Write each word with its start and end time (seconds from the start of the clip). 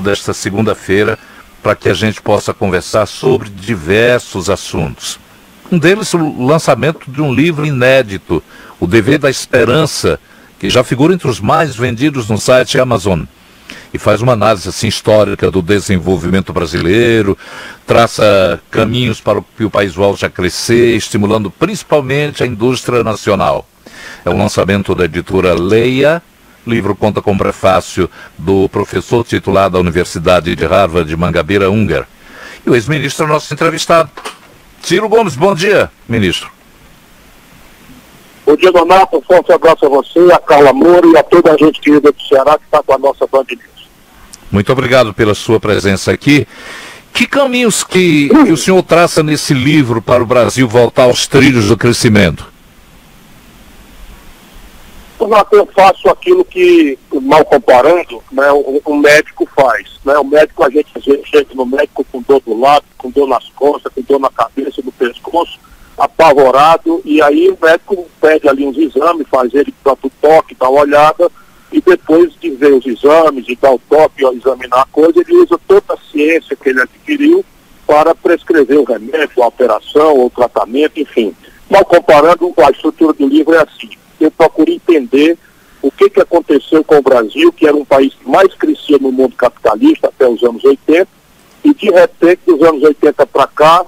desta 0.00 0.32
segunda-feira 0.32 1.18
para 1.62 1.76
que 1.76 1.88
a 1.88 1.94
gente 1.94 2.20
possa 2.20 2.52
conversar 2.52 3.06
sobre 3.06 3.48
diversos 3.48 4.50
assuntos. 4.50 5.18
Um 5.70 5.78
deles, 5.78 6.12
o 6.12 6.44
lançamento 6.44 7.10
de 7.10 7.22
um 7.22 7.32
livro 7.32 7.64
inédito, 7.64 8.42
O 8.78 8.86
Dever 8.86 9.18
da 9.18 9.30
Esperança, 9.30 10.18
que 10.58 10.68
já 10.68 10.84
figura 10.84 11.14
entre 11.14 11.28
os 11.28 11.40
mais 11.40 11.74
vendidos 11.74 12.28
no 12.28 12.36
site 12.36 12.78
Amazon. 12.78 13.22
E 13.94 13.98
faz 13.98 14.20
uma 14.20 14.32
análise 14.32 14.68
assim, 14.68 14.88
histórica 14.88 15.50
do 15.50 15.62
desenvolvimento 15.62 16.52
brasileiro, 16.52 17.38
traça 17.86 18.60
caminhos 18.70 19.20
para 19.20 19.42
que 19.56 19.64
o 19.64 19.70
país 19.70 19.94
volte 19.94 20.26
a 20.26 20.30
crescer, 20.30 20.94
estimulando 20.96 21.50
principalmente 21.50 22.42
a 22.42 22.46
indústria 22.46 23.02
nacional. 23.02 23.66
É 24.24 24.30
um 24.30 24.38
lançamento 24.38 24.94
da 24.94 25.04
editora 25.04 25.54
Leia, 25.54 26.22
o 26.66 26.70
livro 26.70 26.94
conta 26.94 27.20
com 27.20 27.36
prefácio 27.36 28.08
do 28.38 28.68
professor 28.68 29.24
titular 29.24 29.68
da 29.68 29.78
Universidade 29.78 30.54
de 30.54 30.64
Harvard, 30.64 31.08
de 31.08 31.16
Mangabeira 31.16 31.70
Unger. 31.70 32.06
E 32.64 32.70
o 32.70 32.74
ex-ministro 32.74 33.26
é 33.26 33.28
nosso 33.28 33.52
entrevistado. 33.52 34.10
Ciro 34.82 35.08
Gomes, 35.08 35.36
bom 35.36 35.54
dia, 35.54 35.90
ministro. 36.08 36.50
Bom 38.44 38.56
dia, 38.56 38.72
Donato. 38.72 39.16
Um 39.18 39.22
forte 39.22 39.52
abraço 39.52 39.86
a 39.86 39.88
você, 39.88 40.18
a 40.32 40.38
Carla 40.38 40.72
Moura 40.72 41.06
e 41.06 41.16
a 41.16 41.22
toda 41.22 41.52
a 41.52 41.56
gente 41.56 41.80
querida 41.80 42.12
do 42.12 42.22
Ceará 42.22 42.58
que 42.58 42.64
está 42.64 42.82
com 42.82 42.92
a 42.92 42.98
nossa 42.98 43.26
Band 43.26 43.44
News. 43.50 43.88
Muito 44.50 44.70
obrigado 44.72 45.14
pela 45.14 45.34
sua 45.34 45.58
presença 45.58 46.12
aqui. 46.12 46.46
Que 47.12 47.26
caminhos 47.26 47.84
que, 47.84 48.28
que 48.28 48.52
o 48.52 48.56
senhor 48.56 48.82
traça 48.82 49.22
nesse 49.22 49.52
livro 49.54 50.00
para 50.00 50.22
o 50.22 50.26
Brasil 50.26 50.66
voltar 50.66 51.04
aos 51.04 51.26
trilhos 51.26 51.68
do 51.68 51.76
crescimento? 51.76 52.51
Eu 55.52 55.66
faço 55.66 56.08
aquilo 56.08 56.44
que, 56.44 56.98
mal 57.12 57.44
comparando, 57.44 58.22
né, 58.32 58.50
o, 58.52 58.80
o, 58.84 58.96
médico 58.96 59.48
faz. 59.54 59.88
Né? 60.04 60.16
O 60.18 60.24
médico, 60.24 60.64
a 60.64 60.70
gente 60.70 60.92
chega 61.24 61.54
no 61.54 61.66
médico 61.66 62.04
com 62.10 62.22
dor 62.22 62.40
do 62.40 62.58
lado, 62.58 62.84
com 62.98 63.10
dor 63.10 63.28
nas 63.28 63.48
costas, 63.50 63.92
com 63.92 64.02
dor 64.02 64.18
na 64.18 64.30
cabeça, 64.30 64.82
no 64.84 64.92
pescoço, 64.92 65.58
apavorado, 65.96 67.00
e 67.04 67.22
aí 67.22 67.48
o 67.48 67.58
médico 67.60 68.08
pede 68.20 68.48
ali 68.48 68.66
uns 68.66 68.76
exames, 68.76 69.26
faz 69.28 69.52
ele 69.54 69.72
para 69.84 69.92
o 69.92 70.10
toque, 70.20 70.56
dá 70.58 70.68
uma 70.68 70.80
olhada, 70.80 71.30
e 71.70 71.80
depois 71.80 72.32
de 72.40 72.50
ver 72.50 72.72
os 72.72 72.86
exames, 72.86 73.44
e 73.48 73.56
dar 73.56 73.72
o 73.72 73.80
toque, 73.88 74.24
examinar 74.24 74.82
a 74.82 74.86
coisa, 74.86 75.20
ele 75.20 75.36
usa 75.36 75.58
toda 75.66 75.94
a 75.94 76.10
ciência 76.10 76.56
que 76.56 76.68
ele 76.68 76.80
adquiriu 76.80 77.44
para 77.86 78.14
prescrever 78.14 78.78
o 78.78 78.84
remédio, 78.84 79.42
a 79.42 79.46
operação, 79.46 80.24
o 80.24 80.30
tratamento, 80.30 80.98
enfim. 80.98 81.34
Mal 81.70 81.84
comparando, 81.84 82.52
a 82.58 82.70
estrutura 82.70 83.12
do 83.12 83.26
livro 83.26 83.54
é 83.54 83.62
assim 83.62 83.90
eu 84.24 84.30
procuro 84.30 84.70
entender 84.70 85.38
o 85.80 85.90
que, 85.90 86.08
que 86.08 86.20
aconteceu 86.20 86.84
com 86.84 86.96
o 86.96 87.02
Brasil, 87.02 87.52
que 87.52 87.66
era 87.66 87.76
um 87.76 87.84
país 87.84 88.14
que 88.14 88.28
mais 88.28 88.54
crescia 88.54 88.98
no 88.98 89.10
mundo 89.10 89.34
capitalista 89.34 90.08
até 90.08 90.28
os 90.28 90.42
anos 90.42 90.64
80, 90.64 91.08
e 91.64 91.74
de 91.74 91.90
repente, 91.90 92.40
dos 92.46 92.62
anos 92.62 92.82
80 92.82 93.26
para 93.26 93.46
cá, 93.48 93.84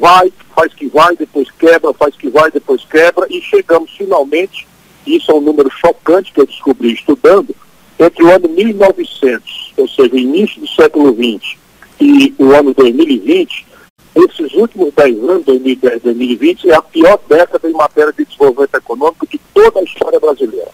vai, 0.00 0.32
faz 0.54 0.72
que 0.72 0.86
vai, 0.88 1.14
depois 1.16 1.50
quebra, 1.50 1.92
faz 1.92 2.16
que 2.16 2.28
vai, 2.28 2.50
depois 2.50 2.84
quebra, 2.84 3.26
e 3.28 3.40
chegamos 3.42 3.90
finalmente, 3.96 4.66
isso 5.06 5.30
é 5.30 5.34
um 5.34 5.40
número 5.40 5.70
chocante 5.70 6.32
que 6.32 6.40
eu 6.40 6.46
descobri 6.46 6.92
estudando, 6.92 7.54
entre 7.98 8.24
o 8.24 8.30
ano 8.30 8.48
1900, 8.48 9.74
ou 9.76 9.88
seja, 9.88 10.16
início 10.16 10.60
do 10.60 10.68
século 10.68 11.14
XX, 11.14 11.56
e 12.00 12.34
o 12.38 12.52
ano 12.52 12.74
2020, 12.74 13.66
esses 14.14 14.52
últimos 14.54 14.92
10 14.94 15.18
anos, 15.18 15.44
2010 15.44 16.02
2020, 16.02 16.70
é 16.70 16.74
a 16.74 16.82
pior 16.82 17.18
década 17.28 17.68
em 17.68 17.72
matéria 17.72 18.12
de 18.12 18.24
desenvolvimento 18.24 18.74
econômico 18.74 19.26
de 19.26 19.40
toda 19.52 19.80
a 19.80 19.82
história 19.82 20.20
brasileira. 20.20 20.68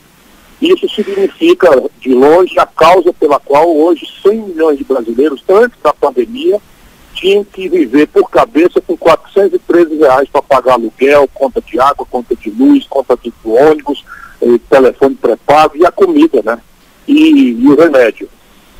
Isso 0.60 0.86
significa, 0.90 1.70
de 2.00 2.12
longe, 2.12 2.58
a 2.58 2.66
causa 2.66 3.12
pela 3.14 3.40
qual 3.40 3.74
hoje 3.74 4.06
100 4.22 4.42
milhões 4.42 4.78
de 4.78 4.84
brasileiros, 4.84 5.42
antes 5.48 5.78
da 5.82 5.92
pandemia, 5.92 6.60
tinham 7.14 7.42
que 7.42 7.68
viver 7.68 8.06
por 8.08 8.30
cabeça 8.30 8.80
com 8.80 8.96
413 8.96 9.96
reais 9.96 10.28
para 10.28 10.42
pagar 10.42 10.74
aluguel, 10.74 11.28
conta 11.32 11.62
de 11.62 11.80
água, 11.80 12.06
conta 12.08 12.36
de 12.36 12.50
luz, 12.50 12.86
conta 12.86 13.16
de 13.16 13.32
ônibus, 13.44 14.04
eh, 14.42 14.58
telefone 14.68 15.14
pré-pago 15.14 15.76
e 15.76 15.84
a 15.84 15.90
comida, 15.90 16.42
né? 16.44 16.58
E, 17.08 17.52
e 17.52 17.68
o 17.68 17.74
remédio. 17.74 18.28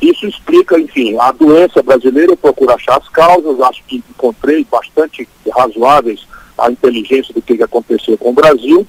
Isso 0.01 0.25
explica, 0.25 0.79
enfim, 0.79 1.15
a 1.19 1.31
doença 1.31 1.83
brasileira, 1.83 2.31
eu 2.31 2.37
procuro 2.37 2.73
achar 2.73 2.97
as 2.97 3.07
causas, 3.09 3.61
acho 3.61 3.83
que 3.87 4.03
encontrei 4.09 4.65
bastante 4.69 5.27
razoáveis 5.51 6.27
a 6.57 6.71
inteligência 6.71 7.33
do 7.33 7.41
que 7.41 7.61
aconteceu 7.61 8.17
com 8.17 8.31
o 8.31 8.33
Brasil, 8.33 8.85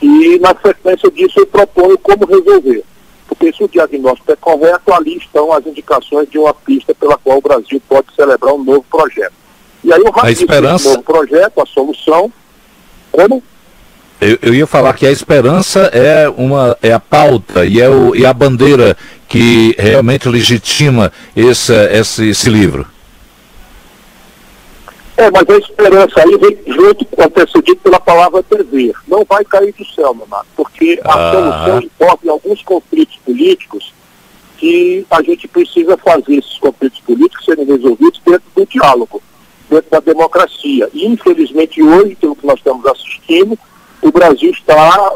e 0.00 0.38
na 0.38 0.54
sequência 0.54 1.10
disso 1.10 1.40
eu 1.40 1.46
proponho 1.46 1.96
como 1.98 2.26
resolver. 2.26 2.84
Porque 3.26 3.52
se 3.52 3.64
o 3.64 3.68
diagnóstico 3.68 4.32
é 4.32 4.36
correto, 4.36 4.92
ali 4.92 5.16
estão 5.16 5.52
as 5.52 5.66
indicações 5.66 6.28
de 6.28 6.38
uma 6.38 6.52
pista 6.52 6.94
pela 6.94 7.16
qual 7.16 7.38
o 7.38 7.42
Brasil 7.42 7.80
pode 7.88 8.14
celebrar 8.14 8.52
um 8.52 8.62
novo 8.62 8.84
projeto. 8.90 9.32
E 9.82 9.92
aí 9.92 10.02
eu 10.02 10.12
a 10.14 10.30
esperança... 10.30 10.90
novo 10.90 11.02
projeto, 11.02 11.60
a 11.60 11.66
solução, 11.66 12.30
como? 13.10 13.42
Eu, 14.22 14.38
eu, 14.40 14.54
ia 14.54 14.68
falar 14.68 14.94
que 14.94 15.04
a 15.04 15.10
esperança 15.10 15.90
é, 15.92 16.28
uma, 16.28 16.78
é 16.80 16.92
a 16.92 17.00
pauta 17.00 17.66
e 17.66 17.80
é, 17.80 17.88
o, 17.88 18.14
e 18.14 18.24
a 18.24 18.32
bandeira 18.32 18.96
que 19.28 19.74
realmente 19.76 20.28
legitima 20.28 21.12
esse, 21.34 21.74
esse, 21.90 22.28
esse 22.28 22.48
livro. 22.48 22.86
É, 25.16 25.28
mas 25.28 25.48
a 25.50 25.58
esperança 25.58 26.20
aí 26.20 26.38
vem 26.38 26.56
junto, 26.72 27.04
antecedido 27.18 27.80
pela 27.80 27.98
palavra 27.98 28.44
dever. 28.48 28.94
Não 29.08 29.24
vai 29.28 29.44
cair 29.44 29.74
do 29.76 29.84
céu, 29.86 30.16
Leonardo, 30.16 30.46
porque 30.54 31.00
a 31.04 31.14
ah. 31.14 31.32
solução 31.32 31.82
envolve 31.82 32.28
alguns 32.28 32.62
conflitos 32.62 33.18
políticos 33.24 33.92
que 34.56 35.04
a 35.10 35.20
gente 35.20 35.48
precisa 35.48 35.96
fazer 35.96 36.36
esses 36.36 36.58
conflitos 36.58 37.00
políticos 37.00 37.44
serem 37.44 37.66
resolvidos 37.66 38.22
dentro 38.24 38.48
do 38.54 38.64
diálogo, 38.66 39.20
dentro 39.68 39.90
da 39.90 39.98
democracia. 39.98 40.88
E, 40.94 41.08
infelizmente, 41.08 41.82
hoje, 41.82 42.14
pelo 42.14 42.36
que 42.36 42.46
nós 42.46 42.58
estamos 42.58 42.86
assistindo, 42.86 43.58
o 44.02 44.10
Brasil 44.10 44.50
está 44.50 45.14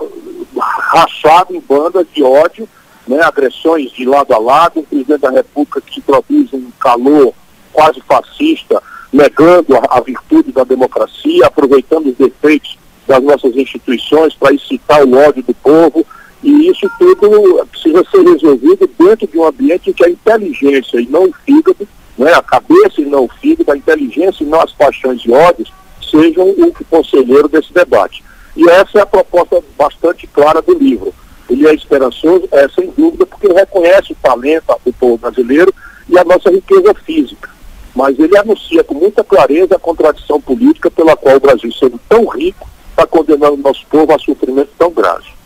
rachado 0.56 1.54
em 1.54 1.60
bandas 1.60 2.06
de 2.14 2.22
ódio, 2.22 2.68
né, 3.06 3.20
agressões 3.20 3.90
de 3.90 4.04
lado 4.04 4.32
a 4.32 4.38
lado, 4.38 4.80
um 4.80 4.84
presidente 4.84 5.20
da 5.20 5.30
República 5.30 5.80
que 5.80 6.00
produz 6.00 6.52
um 6.52 6.70
calor 6.78 7.34
quase 7.72 8.00
fascista, 8.00 8.82
negando 9.12 9.76
a, 9.76 9.98
a 9.98 10.00
virtude 10.00 10.52
da 10.52 10.64
democracia, 10.64 11.46
aproveitando 11.46 12.06
os 12.06 12.16
defeitos 12.16 12.78
das 13.06 13.22
nossas 13.22 13.54
instituições 13.56 14.34
para 14.34 14.54
incitar 14.54 15.04
o 15.04 15.16
ódio 15.16 15.42
do 15.42 15.54
povo. 15.54 16.06
E 16.42 16.68
isso 16.68 16.88
tudo 16.98 17.66
precisa 17.66 18.04
ser 18.10 18.22
resolvido 18.22 18.88
dentro 18.98 19.26
de 19.26 19.38
um 19.38 19.46
ambiente 19.46 19.90
em 19.90 19.92
que 19.92 20.04
a 20.04 20.10
inteligência 20.10 21.00
e 21.00 21.06
não 21.06 21.24
o 21.24 21.34
fígado, 21.44 21.88
né, 22.16 22.32
a 22.32 22.42
cabeça 22.42 23.00
e 23.00 23.04
não 23.04 23.24
o 23.24 23.30
fígado, 23.40 23.72
a 23.72 23.76
inteligência 23.76 24.44
e 24.44 24.46
não 24.46 24.60
as 24.60 24.72
paixões 24.72 25.22
e 25.24 25.30
ódios, 25.30 25.72
sejam 26.10 26.48
o 26.48 26.72
conselheiro 26.88 27.48
desse 27.48 27.72
debate. 27.72 28.22
E 28.56 28.68
essa 28.70 28.98
é 28.98 29.02
a 29.02 29.06
proposta 29.06 29.62
bastante 29.76 30.26
clara 30.26 30.62
do 30.62 30.78
livro. 30.78 31.14
Ele 31.48 31.66
é 31.66 31.74
esperançoso, 31.74 32.48
é 32.50 32.68
sem 32.68 32.90
dúvida, 32.96 33.26
porque 33.26 33.46
reconhece 33.46 34.12
o 34.12 34.16
talento 34.16 34.64
do 34.84 34.92
povo 34.92 35.18
brasileiro 35.18 35.72
e 36.08 36.18
a 36.18 36.24
nossa 36.24 36.50
riqueza 36.50 36.94
física. 37.04 37.50
Mas 37.94 38.18
ele 38.18 38.36
anuncia 38.36 38.82
com 38.82 38.94
muita 38.94 39.22
clareza 39.22 39.76
a 39.76 39.78
contradição 39.78 40.40
política 40.40 40.90
pela 40.90 41.16
qual 41.16 41.36
o 41.36 41.40
Brasil, 41.40 41.72
sendo 41.72 42.00
tão 42.08 42.26
rico, 42.26 42.68
está 42.90 43.06
condenando 43.06 43.54
o 43.54 43.58
nosso 43.58 43.86
povo 43.86 44.12
a 44.12 44.18
sofrimento 44.18 44.70
tão 44.78 44.90
grave. 44.90 45.36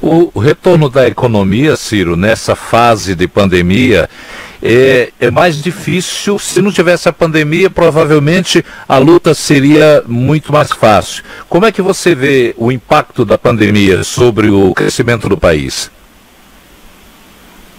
O 0.00 0.38
retorno 0.38 0.88
da 0.88 1.06
economia, 1.06 1.76
Ciro, 1.76 2.16
nessa 2.16 2.54
fase 2.54 3.14
de 3.14 3.26
pandemia, 3.26 4.08
é, 4.62 5.12
é 5.20 5.30
mais 5.30 5.62
difícil. 5.62 6.38
Se 6.38 6.60
não 6.60 6.72
tivesse 6.72 7.08
a 7.08 7.12
pandemia, 7.12 7.70
provavelmente 7.70 8.64
a 8.88 8.98
luta 8.98 9.34
seria 9.34 10.02
muito 10.06 10.52
mais 10.52 10.70
fácil. 10.70 11.22
Como 11.48 11.66
é 11.66 11.72
que 11.72 11.82
você 11.82 12.14
vê 12.14 12.54
o 12.56 12.70
impacto 12.72 13.24
da 13.24 13.38
pandemia 13.38 14.02
sobre 14.04 14.48
o 14.50 14.74
crescimento 14.74 15.28
do 15.28 15.36
país? 15.36 15.90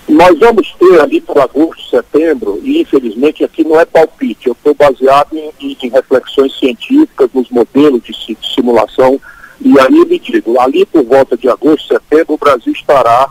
Nós 0.08 0.40
vamos 0.40 0.74
ter 0.80 1.02
ali 1.02 1.20
para 1.20 1.44
agosto, 1.44 1.90
setembro, 1.90 2.62
e 2.64 2.82
infelizmente 2.82 3.44
aqui 3.44 3.62
não 3.62 3.78
é 3.78 3.84
palpite, 3.84 4.48
eu 4.48 4.54
estou 4.54 4.74
baseado 4.74 5.34
em, 5.34 5.52
em, 5.60 5.78
em, 5.84 5.90
reflexões 5.90 6.58
científicas, 6.58 7.30
nos 7.34 7.50
modelos 7.50 8.02
de, 8.04 8.14
de 8.14 8.54
simulação, 8.56 9.20
e 9.60 9.78
aí 9.78 10.06
me 10.06 10.18
digo, 10.18 10.60
ali 10.62 10.86
por 10.86 11.04
volta 11.04 11.36
de 11.36 11.50
agosto, 11.50 11.90
setembro, 11.90 12.36
o 12.36 12.38
Brasil 12.38 12.72
estará 12.72 13.30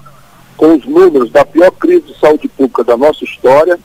com 0.56 0.74
os 0.74 0.84
números 0.86 1.30
da 1.30 1.44
pior 1.44 1.70
crise 1.72 2.02
de 2.02 2.18
saúde 2.18 2.48
pública 2.48 2.82
da 2.82 2.96
nossa 2.96 3.24
história. 3.24 3.78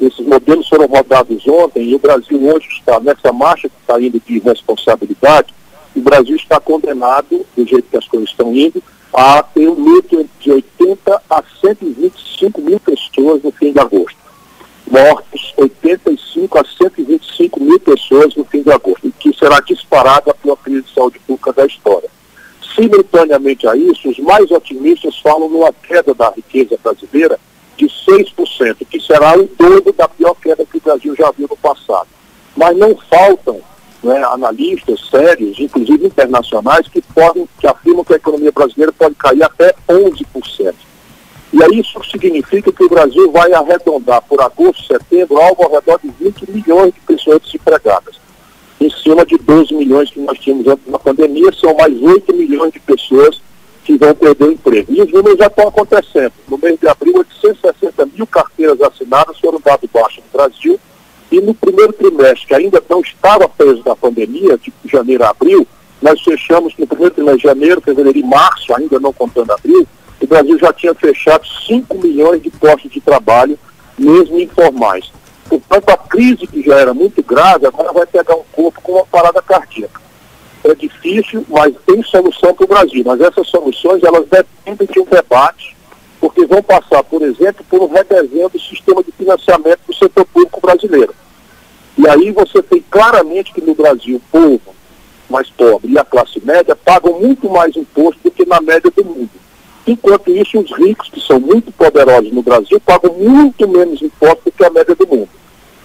Esses 0.00 0.24
modelos 0.26 0.68
foram 0.68 0.86
rodados 0.86 1.46
ontem 1.48 1.88
e 1.88 1.94
o 1.94 1.98
Brasil 1.98 2.42
hoje 2.42 2.68
está 2.72 3.00
nessa 3.00 3.32
marcha 3.32 3.68
que 3.68 3.74
está 3.80 4.00
indo 4.00 4.20
de 4.20 4.38
responsabilidade. 4.38 5.54
O 5.94 6.00
Brasil 6.00 6.36
está 6.36 6.60
condenado, 6.60 7.44
do 7.56 7.66
jeito 7.66 7.88
que 7.90 7.96
as 7.96 8.06
coisas 8.06 8.30
estão 8.30 8.54
indo, 8.54 8.82
a 9.12 9.42
ter 9.42 9.68
um 9.68 9.74
luto 9.74 10.28
de 10.38 10.52
80 10.52 11.22
a 11.28 11.42
125 11.60 12.60
mil 12.60 12.78
pessoas 12.78 13.42
no 13.42 13.50
fim 13.50 13.72
de 13.72 13.80
agosto. 13.80 14.18
Mortos 14.86 15.52
85 15.56 16.58
a 16.58 16.64
125 16.64 17.60
mil 17.60 17.80
pessoas 17.80 18.34
no 18.36 18.44
fim 18.44 18.62
de 18.62 18.70
agosto, 18.70 19.12
que 19.18 19.36
será 19.36 19.60
disparado 19.60 20.30
a 20.30 20.34
pior 20.34 20.56
crise 20.56 20.82
de 20.82 20.94
saúde 20.94 21.18
pública 21.20 21.52
da 21.52 21.66
história. 21.66 22.08
Simultaneamente 22.74 23.66
a 23.66 23.74
isso, 23.74 24.08
os 24.08 24.18
mais 24.18 24.50
otimistas 24.50 25.18
falam 25.18 25.48
numa 25.48 25.72
queda 25.72 26.14
da 26.14 26.30
riqueza 26.30 26.78
brasileira 26.82 27.38
de 27.76 27.86
6%, 27.86 28.86
que 28.88 29.00
será 29.00 29.36
o 29.38 29.48
dobro 29.58 29.92
da 29.92 30.08
pior 30.08 30.34
queda 30.34 30.64
que 30.64 30.76
o 30.76 30.80
Brasil 30.80 31.14
já 31.16 31.30
viu 31.32 31.48
no 31.48 31.56
passado. 31.56 32.08
Mas 32.56 32.76
não 32.76 32.96
faltam 33.08 33.60
né, 34.02 34.22
analistas 34.24 35.08
sérios, 35.08 35.58
inclusive 35.58 36.06
internacionais, 36.06 36.86
que 36.88 37.02
podem, 37.02 37.48
que 37.58 37.66
afirmam 37.66 38.04
que 38.04 38.12
a 38.12 38.16
economia 38.16 38.52
brasileira 38.52 38.92
pode 38.92 39.14
cair 39.14 39.42
até 39.42 39.74
11%. 39.88 40.74
E 41.52 41.62
aí 41.64 41.80
isso 41.80 42.00
significa 42.04 42.70
que 42.70 42.84
o 42.84 42.88
Brasil 42.88 43.32
vai 43.32 43.52
arredondar 43.52 44.22
por 44.22 44.40
agosto, 44.40 44.86
setembro, 44.86 45.38
algo 45.38 45.64
ao 45.64 45.72
redor 45.72 45.98
de 46.02 46.10
20 46.10 46.50
milhões 46.50 46.94
de 46.94 47.00
pessoas 47.00 47.42
desempregadas. 47.42 48.20
Em 48.80 48.90
cima 48.90 49.26
de 49.26 49.36
12 49.36 49.74
milhões 49.74 50.10
que 50.10 50.20
nós 50.20 50.38
tínhamos 50.38 50.66
antes 50.66 50.90
da 50.90 50.98
pandemia, 50.98 51.52
são 51.52 51.74
mais 51.74 52.00
8 52.00 52.34
milhões 52.34 52.72
de 52.72 52.80
pessoas 52.80 53.40
que 53.84 53.98
vão 53.98 54.14
perder 54.14 54.44
o 54.44 54.52
emprego. 54.52 54.92
E 54.92 55.02
os 55.02 55.12
números 55.12 55.38
já 55.38 55.46
estão 55.48 55.68
acontecendo. 55.68 56.32
No 56.48 56.56
mês 56.56 56.78
de 56.80 56.88
abril, 56.88 57.18
860 57.18 58.06
mil 58.06 58.26
carteiras 58.26 58.80
assinadas 58.80 59.38
foram 59.38 59.60
dadas 59.60 59.90
baixa 59.92 60.22
no 60.22 60.38
Brasil. 60.38 60.80
E 61.30 61.40
no 61.40 61.54
primeiro 61.54 61.92
trimestre, 61.92 62.46
que 62.46 62.54
ainda 62.54 62.82
não 62.88 63.00
estava 63.00 63.48
preso 63.48 63.82
da 63.82 63.94
pandemia, 63.94 64.58
de 64.58 64.72
janeiro 64.86 65.24
a 65.24 65.30
abril, 65.30 65.66
nós 66.00 66.20
fechamos 66.22 66.74
no 66.78 66.86
primeiro 66.86 67.14
trimestre 67.14 67.42
de 67.42 67.48
janeiro, 67.48 67.80
fevereiro 67.80 68.18
e 68.18 68.22
março, 68.22 68.74
ainda 68.74 68.98
não 68.98 69.12
contando 69.12 69.52
abril, 69.52 69.86
o 70.20 70.26
Brasil 70.26 70.58
já 70.58 70.72
tinha 70.72 70.94
fechado 70.94 71.46
5 71.66 71.98
milhões 71.98 72.42
de 72.42 72.50
postos 72.50 72.90
de 72.90 73.00
trabalho, 73.00 73.58
mesmo 73.98 74.40
informais. 74.40 75.10
Portanto, 75.50 75.88
a 75.90 75.96
crise 75.96 76.46
que 76.46 76.62
já 76.62 76.76
era 76.76 76.94
muito 76.94 77.20
grave, 77.24 77.66
agora 77.66 77.92
vai 77.92 78.06
pegar 78.06 78.36
um 78.36 78.44
corpo 78.52 78.80
com 78.80 78.92
uma 78.92 79.06
parada 79.06 79.42
cardíaca. 79.42 80.00
É 80.62 80.72
difícil, 80.76 81.44
mas 81.48 81.74
tem 81.84 82.00
solução 82.04 82.54
para 82.54 82.64
o 82.64 82.68
Brasil. 82.68 83.02
Mas 83.04 83.20
essas 83.20 83.48
soluções, 83.48 84.00
elas 84.04 84.26
dependem 84.28 84.86
de 84.86 85.00
um 85.00 85.04
debate, 85.04 85.76
porque 86.20 86.46
vão 86.46 86.62
passar, 86.62 87.02
por 87.02 87.20
exemplo, 87.22 87.64
por 87.68 87.82
um 87.82 87.88
redesenho 87.88 88.48
do 88.48 88.60
sistema 88.60 89.02
de 89.02 89.10
financiamento 89.10 89.80
do 89.88 89.94
setor 89.94 90.24
público 90.26 90.60
brasileiro. 90.60 91.12
E 91.98 92.08
aí 92.08 92.30
você 92.30 92.62
tem 92.62 92.84
claramente 92.88 93.52
que 93.52 93.60
no 93.60 93.74
Brasil 93.74 94.18
o 94.18 94.30
povo 94.30 94.74
mais 95.28 95.50
pobre 95.50 95.90
e 95.90 95.98
a 95.98 96.04
classe 96.04 96.40
média 96.44 96.76
pagam 96.76 97.18
muito 97.18 97.50
mais 97.50 97.74
imposto 97.76 98.20
do 98.22 98.30
que 98.30 98.46
na 98.46 98.60
média 98.60 98.90
do 98.90 99.04
mundo. 99.04 99.30
Enquanto 99.86 100.30
isso, 100.30 100.60
os 100.60 100.70
ricos, 100.76 101.08
que 101.08 101.20
são 101.20 101.40
muito 101.40 101.72
poderosos 101.72 102.32
no 102.32 102.42
Brasil, 102.42 102.80
pagam 102.80 103.12
muito 103.14 103.66
menos 103.66 104.00
imposto 104.02 104.42
do 104.44 104.52
que 104.52 104.64
a 104.64 104.70
média 104.70 104.94
do 104.94 105.06
mundo. 105.06 105.28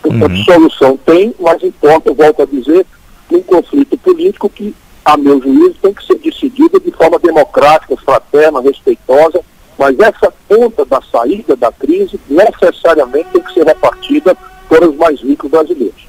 Portanto, 0.02 0.32
uhum. 0.32 0.44
solução 0.44 0.98
tem, 0.98 1.34
mas 1.40 1.64
importa, 1.64 2.14
volto 2.14 2.42
a 2.42 2.46
dizer, 2.46 2.86
um 3.32 3.42
conflito 3.42 3.98
político 3.98 4.50
que, 4.50 4.76
a 5.04 5.18
meu 5.18 5.42
juízo, 5.42 5.76
tem 5.82 5.94
que 5.94 6.06
ser 6.06 6.16
decidido 6.16 6.80
de 6.80 6.92
forma 6.92 7.18
democrática, 7.20 7.96
fraterna, 7.98 8.62
respeitosa, 8.62 9.42
mas 9.78 9.98
essa 10.00 10.34
conta 10.48 10.86
da 10.86 11.02
saída 11.02 11.56
da 11.56 11.72
crise 11.72 12.20
necessariamente 12.30 13.30
tem 13.34 13.42
que 13.42 13.54
ser 13.54 13.66
repartida 13.66 14.38
por 14.70 14.84
os 14.84 14.96
mais 14.96 15.20
ricos 15.22 15.50
brasileiros. 15.50 16.08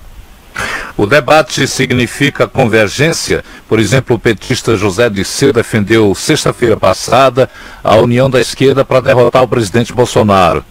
O 0.96 1.06
debate 1.06 1.66
significa 1.68 2.48
convergência? 2.48 3.44
Por 3.68 3.78
exemplo, 3.78 4.16
o 4.16 4.18
petista 4.18 4.76
José 4.76 5.10
Disseu 5.10 5.52
defendeu 5.52 6.14
sexta-feira 6.14 6.76
passada 6.76 7.50
a 7.84 7.96
união 7.96 8.30
da 8.30 8.40
esquerda 8.40 8.84
para 8.84 9.00
derrotar 9.00 9.42
o 9.42 9.48
presidente 9.48 9.92
Bolsonaro. 9.92 10.64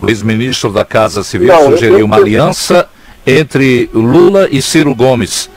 O 0.00 0.08
ex-ministro 0.08 0.72
da 0.72 0.84
Casa 0.84 1.22
Civil 1.22 1.48
Não, 1.48 1.70
sugeriu 1.70 2.04
uma 2.04 2.16
aliança 2.16 2.88
entre 3.26 3.88
Lula 3.94 4.48
e 4.50 4.60
Ciro 4.60 4.94
Gomes. 4.94 5.48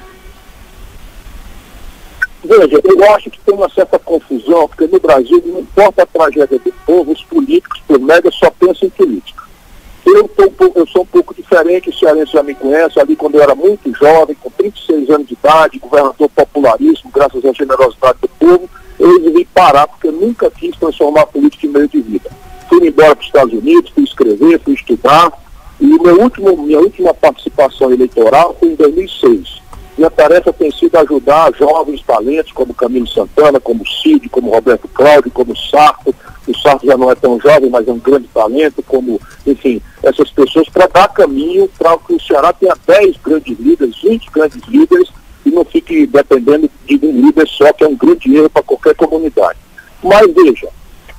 Veja, 2.44 2.80
eu 2.81 3.15
acho 3.15 3.30
que 3.30 3.39
tem 3.39 3.54
uma 3.54 3.69
certa 3.69 4.00
confusão, 4.00 4.69
porque 4.69 4.88
no 4.88 5.00
Brasil, 5.00 5.44
não 5.45 5.59
importa 5.59 6.04
a 6.04 6.06
tragédia 6.06 6.59
do 6.59 6.74
povo, 6.86 7.12
os 7.12 7.24
políticos, 7.24 7.81
por 7.86 8.00
média, 8.00 8.31
só 8.31 8.50
pensam 8.51 8.88
em 8.88 8.92
política. 8.92 9.36
Eu, 10.09 10.25
tô, 10.30 10.71
eu 10.74 10.88
sou 10.88 11.01
um 11.01 11.06
pouco 11.06 11.36
diferente, 11.36 11.89
o 11.89 11.94
cearense 11.94 12.31
já 12.31 12.42
me 12.42 12.56
conhece, 12.56 12.98
ali 12.98 13.13
quando 13.13 13.36
eu 13.36 13.42
era 13.42 13.54
muito 13.54 13.94
jovem, 13.94 14.38
com 14.42 14.50
36 14.50 15.09
anos 15.09 15.27
de 15.27 15.33
idade, 15.33 15.80
governador 15.80 16.30
popularíssimo, 16.30 17.12
graças 17.13 17.44
à 17.44 17.51
generosidade 17.51 18.18
do 18.21 18.30
povo, 18.30 18.69
eu 18.98 19.18
resolvi 19.18 19.44
parar, 19.54 19.86
porque 19.86 20.07
eu 20.07 20.13
nunca 20.13 20.50
quis 20.50 20.77
transformar 20.77 21.21
a 21.21 21.27
política 21.27 21.68
em 21.68 21.69
meio 21.69 21.89
de 21.89 22.00
vida. 22.00 22.30
Fui 22.69 22.88
embora 22.88 23.15
para 23.15 23.21
os 23.21 23.25
Estados 23.25 23.54
Unidos, 23.54 23.92
fui 23.92 24.06
escrever, 24.06 24.62
fui 24.62 24.75
estudar, 24.75 25.30
e 25.80 25.86
meu 25.86 26.21
último, 26.21 26.56
minha 26.56 26.80
última 26.80 27.13
participação 27.13 27.92
eleitoral 27.92 28.56
foi 28.57 28.69
em 28.69 28.75
2006. 28.75 29.62
Minha 29.98 30.09
tarefa 30.09 30.54
tem 30.54 30.71
sido 30.71 30.95
ajudar 30.95 31.54
jovens 31.54 32.01
talentos 32.04 32.54
como 32.54 32.74
Camilo 32.74 33.07
Santana, 33.07 33.59
como 33.59 33.86
Cid, 33.86 34.30
como 34.30 34.51
Roberto 34.51 34.88
Cláudio, 34.88 35.31
como 35.31 35.56
Sarto. 35.57 36.15
O 36.47 36.57
Sarto 36.57 36.85
já 36.85 36.97
não 36.97 37.11
é 37.11 37.15
tão 37.15 37.39
jovem, 37.39 37.69
mas 37.69 37.88
é 37.88 37.91
um 37.91 37.99
grande 37.99 38.27
talento, 38.33 38.81
como, 38.83 39.19
enfim, 39.45 39.81
essas 40.01 40.31
pessoas 40.31 40.69
para 40.69 40.88
dar 40.88 41.09
caminho 41.09 41.69
para 41.77 41.97
que 41.97 42.15
o 42.15 42.21
Ceará 42.21 42.53
tenha 42.53 42.73
10 42.88 43.17
grandes 43.17 43.59
líderes, 43.59 44.01
20 44.01 44.31
grandes 44.31 44.61
líderes 44.67 45.09
e 45.45 45.51
não 45.51 45.65
fique 45.65 46.05
dependendo 46.07 46.69
de 46.85 46.99
um 47.03 47.11
líder 47.11 47.47
só, 47.47 47.71
que 47.73 47.83
é 47.83 47.88
um 47.88 47.95
grande 47.95 48.33
erro 48.35 48.49
para 48.49 48.63
qualquer 48.63 48.95
comunidade. 48.95 49.59
Mas 50.03 50.33
veja, 50.33 50.69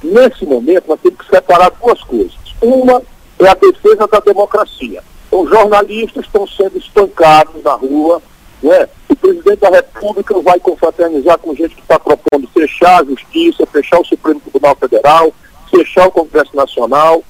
nesse 0.03 0.45
momento 0.45 0.85
nós 0.89 1.01
temos 1.01 1.19
que 1.19 1.29
separar 1.29 1.71
duas 1.71 2.03
coisas. 2.03 2.35
Uma 2.61 3.03
é 3.39 3.49
a 3.49 3.55
defesa 3.55 4.07
da 4.07 4.21
democracia. 4.21 5.03
Os 5.31 5.49
jornalistas 5.49 6.25
estão 6.25 6.47
sendo 6.47 6.79
espancados 6.79 7.63
na 7.63 7.75
rua, 7.75 8.23
né? 8.63 8.89
O 9.09 9.17
presidente 9.17 9.61
da 9.61 9.71
República 9.71 10.39
vai 10.41 10.59
confraternizar 10.59 11.39
com 11.39 11.55
gente 11.55 11.75
que 11.75 11.83
está 11.83 11.99
propondo 11.99 12.49
fechar 12.49 13.01
a 13.01 13.05
justiça, 13.05 13.67
fechar 13.67 14.01
o 14.01 14.05
Supremo 14.05 14.41
Tribunal 14.41 14.77
Federal, 14.77 15.33
fechar 15.71 16.07
o 16.07 16.13
Congresso 16.13 16.55
Nacional, 16.55 17.23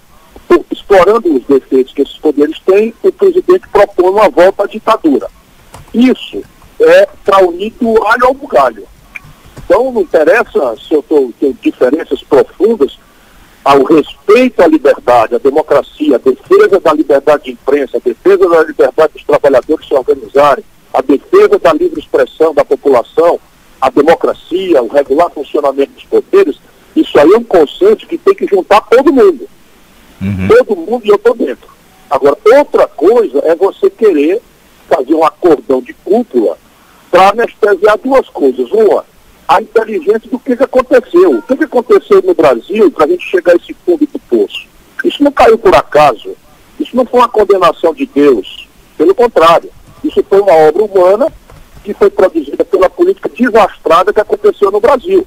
explorando 0.71 1.35
os 1.35 1.45
defeitos 1.45 1.93
que 1.93 2.03
esses 2.03 2.19
poderes 2.19 2.59
têm, 2.61 2.95
o 3.03 3.13
presidente 3.13 3.69
propõe 3.69 4.11
uma 4.11 4.29
volta 4.29 4.65
à 4.65 4.67
ditadura. 4.67 5.29
Isso 5.93 6.43
é 6.81 7.09
para 7.25 7.47
unir 7.47 7.73
do 7.81 8.03
alho 8.07 8.27
ao 8.27 8.35
bugalho. 8.35 8.87
Então 9.65 9.93
não 9.93 10.03
interessa 10.03 10.77
se 10.77 10.95
eu 10.95 11.03
tô, 11.03 11.31
tenho 11.39 11.57
diferenças 11.61 12.23
profundas 12.23 12.99
ao 13.65 13.83
respeito 13.85 14.63
à 14.63 14.67
liberdade, 14.67 15.35
à 15.35 15.39
democracia, 15.39 16.17
à 16.17 16.19
defesa 16.19 16.81
da 16.81 16.93
liberdade 16.95 17.45
de 17.45 17.51
imprensa, 17.51 17.99
à 17.99 18.01
defesa 18.01 18.49
da 18.49 18.63
liberdade 18.63 19.13
dos 19.13 19.25
trabalhadores 19.25 19.87
se 19.87 19.95
organizarem, 19.95 20.65
a 20.93 21.02
defesa 21.02 21.58
da 21.58 21.73
livre 21.73 22.00
expressão 22.00 22.55
da 22.55 22.64
população, 22.64 23.38
a 23.81 23.90
democracia, 23.90 24.82
o 24.82 24.88
regular 24.88 25.31
funcionamento 25.31 25.93
dos 25.93 26.05
poderes, 26.05 26.58
isso 26.96 27.19
aí 27.19 27.32
é 27.32 27.38
um 27.38 27.44
consenso 27.44 28.06
que 28.06 28.19
tem 28.19 28.35
que 28.35 28.46
juntar 28.46 28.81
todo 28.82 29.12
mundo. 29.12 29.49
Uhum. 30.20 30.49
Todo 30.49 30.76
mundo 30.76 31.06
e 31.06 31.08
eu 31.08 31.17
estou 31.17 31.35
dentro. 31.35 31.69
Agora, 32.11 32.37
outra 32.44 32.87
coisa 32.87 33.38
é 33.44 33.55
você 33.55 33.88
querer 33.90 34.40
fazer 34.88 35.14
um 35.14 35.25
acordão 35.25 35.80
de 35.80 35.92
cúpula 35.92 36.59
para 37.11 37.30
anestesiar 37.30 37.99
duas 37.99 38.28
coisas. 38.30 38.71
Uma, 38.73 39.04
a 39.47 39.62
inteligência 39.62 40.28
do 40.30 40.38
que, 40.38 40.57
que 40.57 40.62
aconteceu. 40.62 41.38
O 41.38 41.42
que, 41.42 41.57
que 41.57 41.64
aconteceu 41.64 42.23
no 42.23 42.35
Brasil 42.35 42.90
para 42.90 43.04
a 43.04 43.09
gente 43.09 43.25
chegar 43.25 43.52
a 43.52 43.57
esse 43.57 43.75
fundo 43.85 44.07
do 44.07 44.18
poço? 44.18 44.66
Isso 45.04 45.23
não 45.23 45.30
caiu 45.30 45.59
por 45.59 45.75
acaso. 45.75 46.37
Isso 46.80 46.97
não 46.97 47.04
foi 47.04 47.21
uma 47.21 47.28
condenação 47.28 47.95
de 47.95 48.07
Deus. 48.07 48.68
Pelo 48.97 49.14
contrário. 49.14 49.71
Isso 50.05 50.23
foi 50.28 50.40
uma 50.40 50.52
obra 50.52 50.85
humana 50.85 51.33
que 51.83 51.95
foi 51.95 52.11
produzida 52.11 52.64
pela 52.64 52.90
política 52.90 53.28
desastrada 53.28 54.12
que 54.12 54.21
aconteceu 54.21 54.71
no 54.71 54.81
Brasil. 54.81 55.26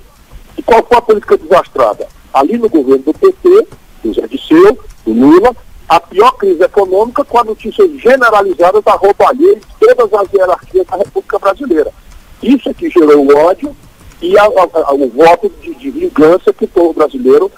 E 0.57 0.61
qual 0.61 0.83
foi 0.83 0.97
a 0.97 1.01
política 1.01 1.37
desastrada? 1.37 2.07
Ali 2.33 2.57
no 2.57 2.69
governo 2.69 3.03
do 3.03 3.13
PT, 3.13 3.67
do 4.03 4.13
Zé 4.13 4.27
Disseu, 4.27 4.77
do 5.05 5.11
Lula, 5.11 5.55
a 5.87 5.99
pior 5.99 6.31
crise 6.33 6.63
econômica 6.63 7.23
com 7.23 7.39
a 7.39 7.43
notícia 7.43 7.85
generalizada 7.97 8.81
da 8.81 8.93
roubalheira 8.93 9.59
de 9.59 9.67
todas 9.79 10.13
as 10.13 10.33
hierarquias 10.33 10.87
da 10.87 10.97
República 10.97 11.39
Brasileira. 11.39 11.91
Isso 12.41 12.69
é 12.69 12.73
que 12.73 12.89
gerou 12.89 13.25
o 13.25 13.35
ódio 13.35 13.75
e 14.21 14.37
a, 14.37 14.43
a, 14.43 14.93
o 14.93 15.09
voto 15.09 15.51
de, 15.61 15.73
de, 15.75 15.91
vingança 15.91 16.53
que 16.53 16.65
o 16.65 16.67
povo 16.67 16.93
brasileiro, 16.93 17.51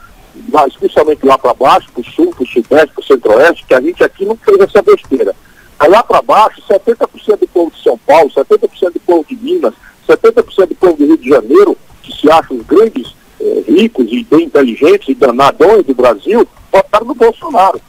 mas 0.50 0.74
especialmente 0.74 1.26
lá 1.26 1.38
para 1.38 1.54
baixo, 1.54 1.92
para 1.92 2.02
o 2.02 2.06
sul, 2.06 2.34
para 2.34 2.44
o 2.44 2.48
sudeste, 2.48 2.94
para 2.94 3.02
o 3.02 3.06
centro-oeste, 3.06 3.66
que 3.66 3.74
a 3.74 3.82
gente 3.82 4.04
aqui 4.04 4.26
não 4.26 4.36
fez 4.36 4.60
essa 4.60 4.82
besteira. 4.82 5.36
Aí 5.80 5.90
lá 5.90 6.04
para 6.04 6.22
baixo, 6.22 6.62
70% 6.70 7.40
do 7.40 7.48
povo 7.48 7.72
de 7.72 7.82
São 7.82 7.98
Paulo, 7.98 8.30
70% 8.30 8.94
do 8.94 9.00
povo 9.00 9.26
de 9.28 9.36
Minas, 9.36 9.74
70% 10.08 10.68
do 10.68 10.76
povo 10.76 10.98
do 10.98 11.06
Rio 11.06 11.18
de 11.18 11.30
Janeiro, 11.30 11.78
que 12.02 12.16
se 12.16 12.30
acham 12.30 12.58
grandes 12.60 13.16
eh, 13.40 13.64
ricos 13.68 14.08
e 14.10 14.24
bem 14.24 14.46
inteligentes 14.46 15.10
e 15.10 15.16
danadões 15.16 15.86
do 15.86 15.94
Brasil, 15.94 16.48
votaram 16.72 17.08
no 17.08 17.16
Bolsonaro, 17.16 17.82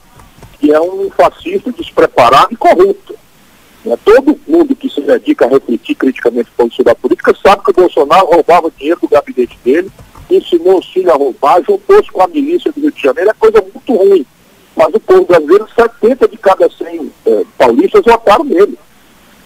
que 0.58 0.72
é 0.72 0.80
um 0.80 1.10
fascista 1.10 1.70
despreparado 1.72 2.52
e 2.52 2.56
corrupto. 2.56 3.14
Né? 3.84 3.96
Todo 4.04 4.40
mundo 4.46 4.74
que 4.74 4.88
se 4.88 5.00
dedica 5.00 5.44
a 5.44 5.48
refletir 5.48 5.94
criticamente 5.94 6.50
o 6.50 6.56
posição 6.56 6.84
da 6.84 6.94
política 6.94 7.34
sabe 7.42 7.62
que 7.64 7.70
o 7.70 7.74
Bolsonaro 7.74 8.26
roubava 8.26 8.70
dinheiro 8.70 9.00
do 9.00 9.08
gabinete 9.08 9.58
dele, 9.64 9.90
ensinou 10.30 10.78
os 10.78 10.86
filhos 10.86 11.12
a 11.12 11.16
roubar, 11.16 11.62
juntou-se 11.62 12.10
com 12.10 12.22
a 12.22 12.28
milícia 12.28 12.72
do 12.72 12.80
Rio 12.80 12.92
de 12.92 13.02
Janeiro, 13.02 13.30
é 13.30 13.34
coisa 13.34 13.60
muito 13.60 13.94
ruim. 13.94 14.26
Mas 14.76 14.92
o 14.94 15.00
povo 15.00 15.24
brasileiro, 15.24 15.68
70 15.74 16.28
de 16.28 16.36
cada 16.36 16.68
100 16.68 17.12
é, 17.26 17.44
paulistas 17.56 18.04
votaram 18.04 18.44
nele. 18.44 18.78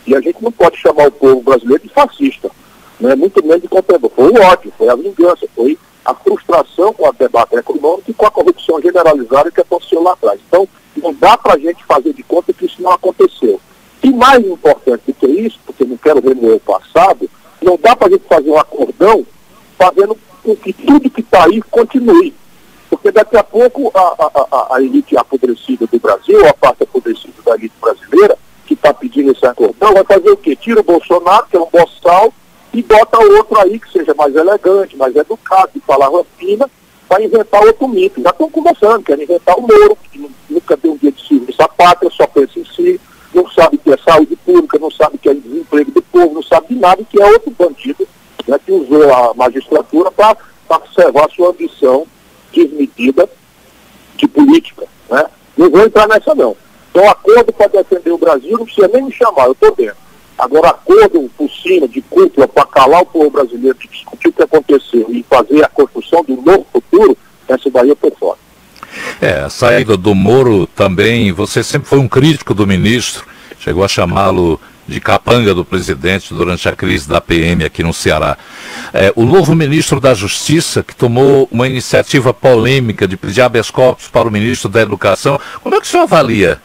E 0.07 0.15
a 0.15 0.21
gente 0.21 0.43
não 0.43 0.51
pode 0.51 0.79
chamar 0.79 1.09
o 1.09 1.13
povo 1.13 1.43
brasileiro 1.43 1.83
de 1.83 1.91
fascista, 1.91 2.51
né? 2.99 3.15
muito 3.15 3.45
menos 3.45 3.63
de 3.63 3.69
contendor. 3.69 4.11
Foi 4.15 4.31
o 4.31 4.43
ódio, 4.43 4.73
foi 4.79 4.89
a 4.89 4.97
vingança, 4.97 5.47
foi 5.55 5.79
a 6.05 6.15
frustração 6.15 6.95
com 6.95 7.07
o 7.07 7.13
debate 7.13 7.55
econômico 7.57 8.11
e 8.11 8.15
com 8.15 8.27
a 8.27 8.31
corrupção 8.31 8.81
generalizada 8.81 9.51
que 9.51 9.61
aconteceu 9.61 10.03
lá 10.03 10.13
atrás. 10.13 10.41
Então, 10.49 10.67
não 10.97 11.13
dá 11.13 11.37
para 11.37 11.55
a 11.55 11.59
gente 11.59 11.85
fazer 11.85 12.15
de 12.15 12.23
conta 12.23 12.53
que 12.53 12.65
isso 12.65 12.81
não 12.81 12.93
aconteceu. 12.93 13.61
E 14.03 14.11
mais 14.11 14.45
importante 14.47 15.03
do 15.07 15.13
que 15.13 15.27
isso, 15.27 15.59
porque 15.67 15.85
não 15.85 15.99
quero 15.99 16.27
remoer 16.27 16.57
o 16.57 16.61
passado, 16.61 17.29
não 17.61 17.77
dá 17.77 17.95
para 17.95 18.09
a 18.09 18.11
gente 18.11 18.25
fazer 18.27 18.51
um 18.51 18.59
acordão 18.59 19.27
fazendo 19.77 20.17
com 20.43 20.57
que 20.57 20.73
tudo 20.73 21.11
que 21.11 21.21
está 21.21 21.45
aí 21.45 21.61
continue. 21.63 22.35
Porque 23.09 23.13
daqui 23.13 23.37
a 23.39 23.43
pouco 23.43 23.91
a, 23.95 24.31
a, 24.51 24.77
a, 24.77 24.83
elite 24.83 25.17
apodrecida 25.17 25.87
do 25.87 25.99
Brasil, 25.99 26.47
a 26.47 26.53
parte 26.53 26.83
apodrecida 26.83 27.41
da 27.43 27.55
elite 27.55 27.73
brasileira, 27.81 28.37
que 28.67 28.75
está 28.75 28.93
pedindo 28.93 29.33
esse 29.33 29.47
acordão, 29.47 29.95
vai 29.95 30.05
fazer 30.05 30.31
o 30.31 30.37
quê? 30.37 30.55
Tira 30.55 30.81
o 30.81 30.85
Bolsonaro, 30.85 31.47
que 31.47 31.57
é 31.57 31.61
um 31.61 31.71
boçal, 31.73 32.31
e 32.71 32.83
bota 32.83 33.19
outro 33.19 33.59
aí 33.61 33.79
que 33.79 33.91
seja 33.91 34.13
mais 34.13 34.37
elegante, 34.37 34.95
mais 34.95 35.17
educado, 35.17 35.71
de 35.73 35.81
palavra 35.81 36.23
fina, 36.37 36.69
para 37.09 37.25
inventar 37.25 37.63
outro 37.63 37.89
mito. 37.89 38.21
Já 38.21 38.29
estão 38.29 38.51
conversando, 38.51 39.03
querem 39.03 39.25
inventar 39.25 39.57
o 39.57 39.63
Moro, 39.63 39.97
que 40.13 40.31
nunca 40.51 40.77
deu 40.77 40.93
um 40.93 40.97
dia 40.99 41.13
de 41.13 41.27
serviço 41.27 41.63
à 41.63 41.69
pátria, 41.69 42.11
só 42.11 42.27
pensa 42.27 42.61
em 42.61 42.65
si, 42.67 43.01
não 43.33 43.49
sabe 43.51 43.79
que 43.79 43.91
é 43.91 43.97
saúde 43.97 44.37
pública, 44.37 44.79
não 44.79 44.91
sabe 44.91 45.17
que 45.17 45.31
é 45.31 45.35
desemprego 45.35 45.93
do 45.93 46.03
povo, 46.03 46.35
não 46.35 46.43
sabe 46.43 46.75
de 46.75 46.75
nada, 46.75 47.03
que 47.05 47.23
é 47.23 47.25
outro 47.25 47.51
bandido 47.59 48.07
né, 48.47 48.59
que 48.63 48.71
usou 48.71 49.11
a 49.11 49.33
magistratura 49.33 50.11
para 50.11 50.37
observar 50.69 51.31
sua 51.31 51.49
ambição 51.49 52.07
desmedida 52.53 53.29
de 54.17 54.29
política. 54.29 54.87
Né? 55.11 55.25
Não 55.57 55.71
vou 55.71 55.85
entrar 55.85 56.09
nessa 56.09 56.35
não. 56.35 56.57
Então, 56.91 57.09
acordo 57.09 57.53
para 57.53 57.69
defender 57.69 58.11
o 58.11 58.19
Brasil, 58.19 58.59
não 58.59 58.65
precisa 58.65 58.89
nem 58.89 59.05
me 59.05 59.13
chamar, 59.13 59.47
eu 59.47 59.53
estou 59.53 59.75
dentro. 59.75 59.97
Agora, 60.39 60.69
acordo 60.71 61.31
por 61.37 61.51
cima, 61.51 61.89
de 61.89 62.01
cúpula, 62.03 62.47
para 62.47 62.65
calar 62.67 63.03
o 63.03 63.07
povo 63.07 63.31
brasileiro, 63.31 63.77
de 63.79 63.89
discutir 63.89 64.29
o 64.29 64.33
que 64.33 64.43
aconteceu 64.43 65.07
e 65.09 65.25
fazer 65.29 65.65
a 65.65 65.69
construção 65.69 66.25
de 66.25 66.33
um 66.33 66.43
novo 66.43 66.65
futuro, 66.73 67.17
essa 67.49 67.71
daí 67.71 67.89
eu 67.89 67.99
fora. 68.19 68.39
É, 69.21 69.41
a 69.41 69.51
saída 69.51 69.97
do 69.97 70.15
Moro 70.15 70.67
também, 70.67 71.33
você 71.33 71.63
sempre 71.63 71.89
foi 71.89 71.99
um 71.99 72.09
crítico 72.09 72.55
do 72.55 72.67
ministro, 72.67 73.27
chegou 73.59 73.85
a 73.85 73.89
chamá-lo 73.89 74.61
de 74.89 75.01
capanga 75.01 75.55
do 75.55 75.65
presidente 75.65 76.33
durante 76.35 76.69
a 76.69 76.75
crise 76.75 77.09
da 77.09 77.21
PM 77.21 77.65
aqui 77.65 77.83
no 77.83 77.93
Ceará. 77.93 78.37
É, 78.93 79.13
o 79.15 79.25
novo 79.25 79.55
ministro 79.55 80.01
da 80.01 80.15
Justiça, 80.15 80.83
que 80.83 80.97
tomou 80.97 81.47
uma 81.53 81.69
iniciativa 81.69 82.33
polêmica 82.33 83.07
de 83.07 83.17
pedir 83.17 83.43
habeas 83.43 83.71
corpus 83.71 84.09
para 84.09 84.27
o 84.27 84.31
ministro 84.31 84.69
da 84.69 84.81
Educação, 84.81 85.39
como 85.63 85.75
é 85.77 85.81
que 85.81 85.87
o 85.87 85.89
senhor 85.89 86.05
avalia 86.05 86.61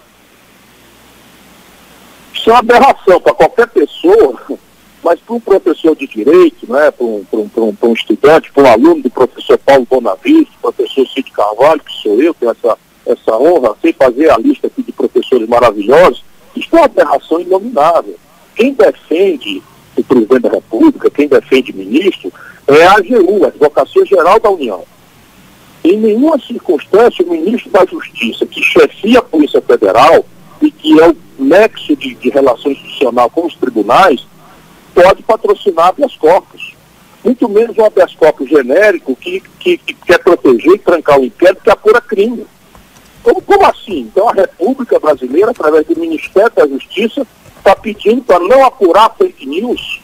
isso 2.43 2.49
é 2.49 2.53
uma 2.55 2.59
aberração 2.59 3.21
para 3.21 3.33
qualquer 3.33 3.67
pessoa, 3.69 4.37
mas 5.01 5.17
para 5.21 5.33
um 5.33 5.39
professor 5.39 5.95
de 5.95 6.05
direito, 6.05 6.69
né, 6.69 6.91
para 6.91 7.05
um, 7.05 7.25
um, 7.31 7.49
um, 7.55 7.77
um, 7.81 7.93
estudante, 7.93 8.51
para 8.51 8.63
um 8.63 8.67
aluno 8.67 9.01
do 9.01 9.09
professor 9.09 9.57
Paulo 9.59 9.87
Bonavista, 9.89 10.51
professor 10.61 11.07
Cid 11.07 11.31
Carvalho, 11.31 11.79
que 11.79 11.93
sou 12.01 12.21
eu, 12.21 12.33
que 12.33 12.45
essa, 12.45 12.77
essa 13.05 13.37
honra, 13.37 13.73
sem 13.81 13.93
fazer 13.93 14.29
a 14.29 14.37
lista 14.37 14.67
aqui 14.67 14.83
de 14.83 14.91
professores 14.91 15.47
maravilhosos, 15.47 16.21
isso 16.55 16.69
é 16.73 16.79
uma 16.79 16.85
aberração 16.85 17.39
inominável. 17.39 18.15
Quem 18.55 18.73
defende 18.73 19.61
o 19.95 20.03
presidente 20.03 20.41
da 20.41 20.49
República, 20.49 21.09
quem 21.09 21.27
defende 21.27 21.71
o 21.71 21.75
ministro, 21.75 22.31
é 22.67 22.85
a 22.85 22.93
AGU, 22.93 23.43
a 23.43 23.47
Advocacia 23.47 24.05
Geral 24.05 24.39
da 24.39 24.49
União. 24.49 24.83
Em 25.83 25.97
nenhuma 25.97 26.39
circunstância, 26.39 27.25
o 27.25 27.31
ministro 27.31 27.69
da 27.71 27.85
Justiça, 27.85 28.45
que 28.45 28.61
chefia 28.63 29.19
a 29.19 29.23
Polícia 29.23 29.61
Federal 29.61 30.25
e 30.61 30.71
que 30.71 30.99
é 30.99 31.09
o 31.09 31.15
nexo 31.37 31.95
de, 31.95 32.15
de 32.15 32.29
relação 32.29 32.71
institucional 32.71 33.29
com 33.29 33.45
os 33.45 33.55
tribunais, 33.55 34.25
pode 34.93 35.21
patrocinar 35.23 35.87
habeas 35.87 36.15
corpus. 36.15 36.73
Muito 37.23 37.49
menos 37.49 37.77
um 37.77 37.85
habeas 37.85 38.13
corpus 38.15 38.49
genérico 38.49 39.15
que, 39.15 39.41
que, 39.59 39.77
que, 39.77 39.93
quer 39.93 40.19
proteger 40.19 40.73
e 40.73 40.79
trancar 40.79 41.19
o 41.19 41.25
inquérito 41.25 41.63
que 41.63 41.69
apura 41.69 41.99
crime. 41.99 42.45
Como, 43.23 43.41
como 43.41 43.65
assim? 43.65 44.01
Então 44.01 44.27
a 44.29 44.33
República 44.33 44.99
Brasileira, 44.99 45.51
através 45.51 45.87
do 45.87 45.97
Ministério 45.97 46.51
da 46.53 46.67
Justiça, 46.67 47.25
está 47.57 47.75
pedindo 47.75 48.21
para 48.21 48.39
não 48.39 48.65
apurar 48.65 49.15
fake 49.17 49.45
news. 49.45 50.01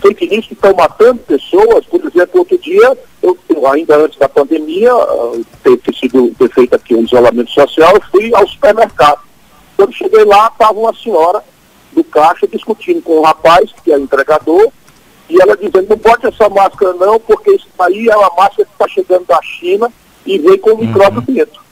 Fake 0.00 0.28
news 0.28 0.46
que 0.46 0.54
estão 0.54 0.72
matando 0.74 1.20
pessoas. 1.22 1.84
Por 1.86 2.00
exemplo, 2.04 2.40
outro 2.40 2.56
dia, 2.58 2.96
eu, 3.22 3.36
ainda 3.66 3.96
antes 3.96 4.18
da 4.18 4.28
pandemia, 4.28 4.94
uh, 4.94 5.44
ter, 5.64 5.76
ter 5.78 5.94
sido 5.96 6.32
ter 6.38 6.48
feito 6.50 6.74
aqui 6.74 6.94
um 6.94 7.02
isolamento 7.02 7.50
social, 7.50 7.94
eu 7.94 8.02
fui 8.10 8.32
ao 8.32 8.46
supermercado. 8.46 9.20
Quando 9.76 9.92
cheguei 9.92 10.24
lá, 10.24 10.46
estava 10.46 10.78
uma 10.78 10.94
senhora 10.94 11.42
do 11.92 12.04
caixa 12.04 12.46
discutindo 12.46 13.02
com 13.02 13.18
um 13.18 13.22
rapaz, 13.22 13.70
que 13.82 13.92
é 13.92 13.98
entregador, 13.98 14.70
e 15.28 15.40
ela 15.40 15.56
dizendo, 15.56 15.88
não 15.88 15.96
bote 15.96 16.26
essa 16.26 16.48
máscara 16.48 16.92
não, 16.92 17.18
porque 17.18 17.50
isso 17.50 17.66
aí 17.80 18.08
é 18.08 18.16
uma 18.16 18.30
máscara 18.36 18.64
que 18.64 18.72
está 18.72 18.86
chegando 18.88 19.26
da 19.26 19.40
China 19.42 19.90
e 20.24 20.38
vem 20.38 20.58
com 20.58 20.72
o 20.72 20.78
micróbio 20.78 21.24
uhum. 21.26 21.34
dentro. 21.34 21.65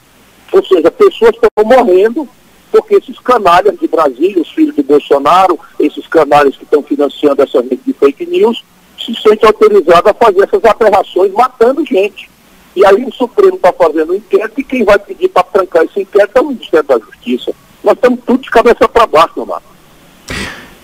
Ou 0.51 0.65
seja, 0.65 0.91
pessoas 0.91 1.31
estão 1.31 1.49
morrendo 1.65 2.27
porque 2.71 2.95
esses 2.95 3.17
canalhas 3.19 3.77
de 3.79 3.87
Brasília, 3.87 4.41
os 4.41 4.51
filhos 4.51 4.75
de 4.75 4.83
Bolsonaro, 4.83 5.57
esses 5.79 6.05
canalhas 6.07 6.57
que 6.57 6.63
estão 6.63 6.83
financiando 6.83 7.41
essa 7.41 7.61
rede 7.61 7.79
de 7.85 7.93
fake 7.93 8.25
news, 8.25 8.63
se 8.99 9.15
sentem 9.15 9.47
autorizados 9.47 10.11
a 10.11 10.13
fazer 10.13 10.43
essas 10.43 10.65
aberrações 10.65 11.31
matando 11.31 11.85
gente. 11.85 12.29
E 12.75 12.85
aí 12.85 13.05
o 13.05 13.13
Supremo 13.13 13.55
está 13.55 13.71
fazendo 13.71 14.11
um 14.11 14.15
inquérito 14.15 14.59
e 14.59 14.63
quem 14.63 14.83
vai 14.83 14.99
pedir 14.99 15.29
para 15.29 15.43
trancar 15.43 15.83
esse 15.85 16.01
inquérito 16.01 16.37
é 16.37 16.41
o 16.41 16.47
Ministério 16.47 16.87
da 16.87 16.99
Justiça. 16.99 17.53
Nós 17.83 17.95
estamos 17.95 18.19
tudo 18.25 18.41
de 18.41 18.49
cabeça 18.49 18.89
para 18.89 19.07
baixo, 19.07 19.33
meu 19.37 19.45
mano. 19.45 19.61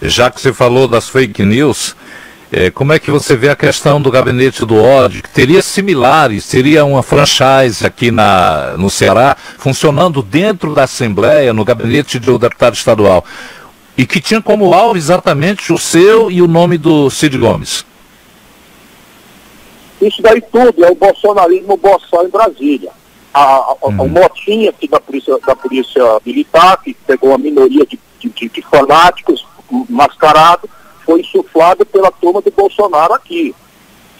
Já 0.02 0.32
que 0.32 0.40
você 0.40 0.54
falou 0.54 0.88
das 0.88 1.10
fake 1.10 1.44
news, 1.44 1.96
é, 2.52 2.70
como 2.70 2.94
é 2.94 3.00
que 3.00 3.10
você 3.10 3.36
vê 3.36 3.50
a 3.50 3.56
questão 3.56 4.02
do 4.02 4.12
gabinete 4.12 4.66
do 4.66 4.76
ódio, 4.76 5.24
que 5.24 5.30
teria 5.30 5.62
similares, 5.62 6.44
seria 6.44 6.84
uma 6.84 7.02
franchise 7.02 7.86
aqui 7.86 8.12
na, 8.12 8.76
no 8.78 8.90
Ceará, 8.90 9.38
funcionando 9.58 10.22
dentro 10.22 10.74
da 10.74 10.84
Assembleia, 10.84 11.54
no 11.54 11.64
gabinete 11.64 12.20
do 12.20 12.38
deputado 12.38 12.74
estadual, 12.74 13.24
e 13.98 14.06
que 14.06 14.20
tinha 14.20 14.42
como 14.42 14.74
alvo 14.74 14.98
exatamente 14.98 15.72
o 15.72 15.78
seu 15.78 16.30
e 16.30 16.42
o 16.42 16.48
nome 16.48 16.78
do 16.78 17.10
Cid 17.10 17.38
Gomes? 17.38 17.86
Isso 20.02 20.22
daí 20.22 20.42
tudo 20.42 20.84
é 20.84 20.92
o 20.92 20.96
bolsonarismo 20.96 21.78
boçal 21.78 22.26
em 22.26 22.30
Brasília 22.30 22.92
a, 23.34 23.44
a, 23.44 23.76
uhum. 23.84 24.08
motinha 24.08 24.70
aqui 24.70 24.88
da 24.88 25.00
polícia, 25.00 25.38
da 25.46 25.56
polícia 25.56 26.04
militar, 26.26 26.82
que 26.84 26.94
pegou 26.94 27.30
uma 27.30 27.38
minoria 27.38 27.86
de, 27.86 28.00
de, 28.20 28.50
de 28.50 28.62
fanáticos 28.64 29.46
mascarados, 29.90 30.70
foi 31.12 31.22
insuflado 31.22 31.86
pela 31.86 32.12
turma 32.12 32.42
do 32.42 32.52
Bolsonaro 32.52 33.14
aqui. 33.14 33.54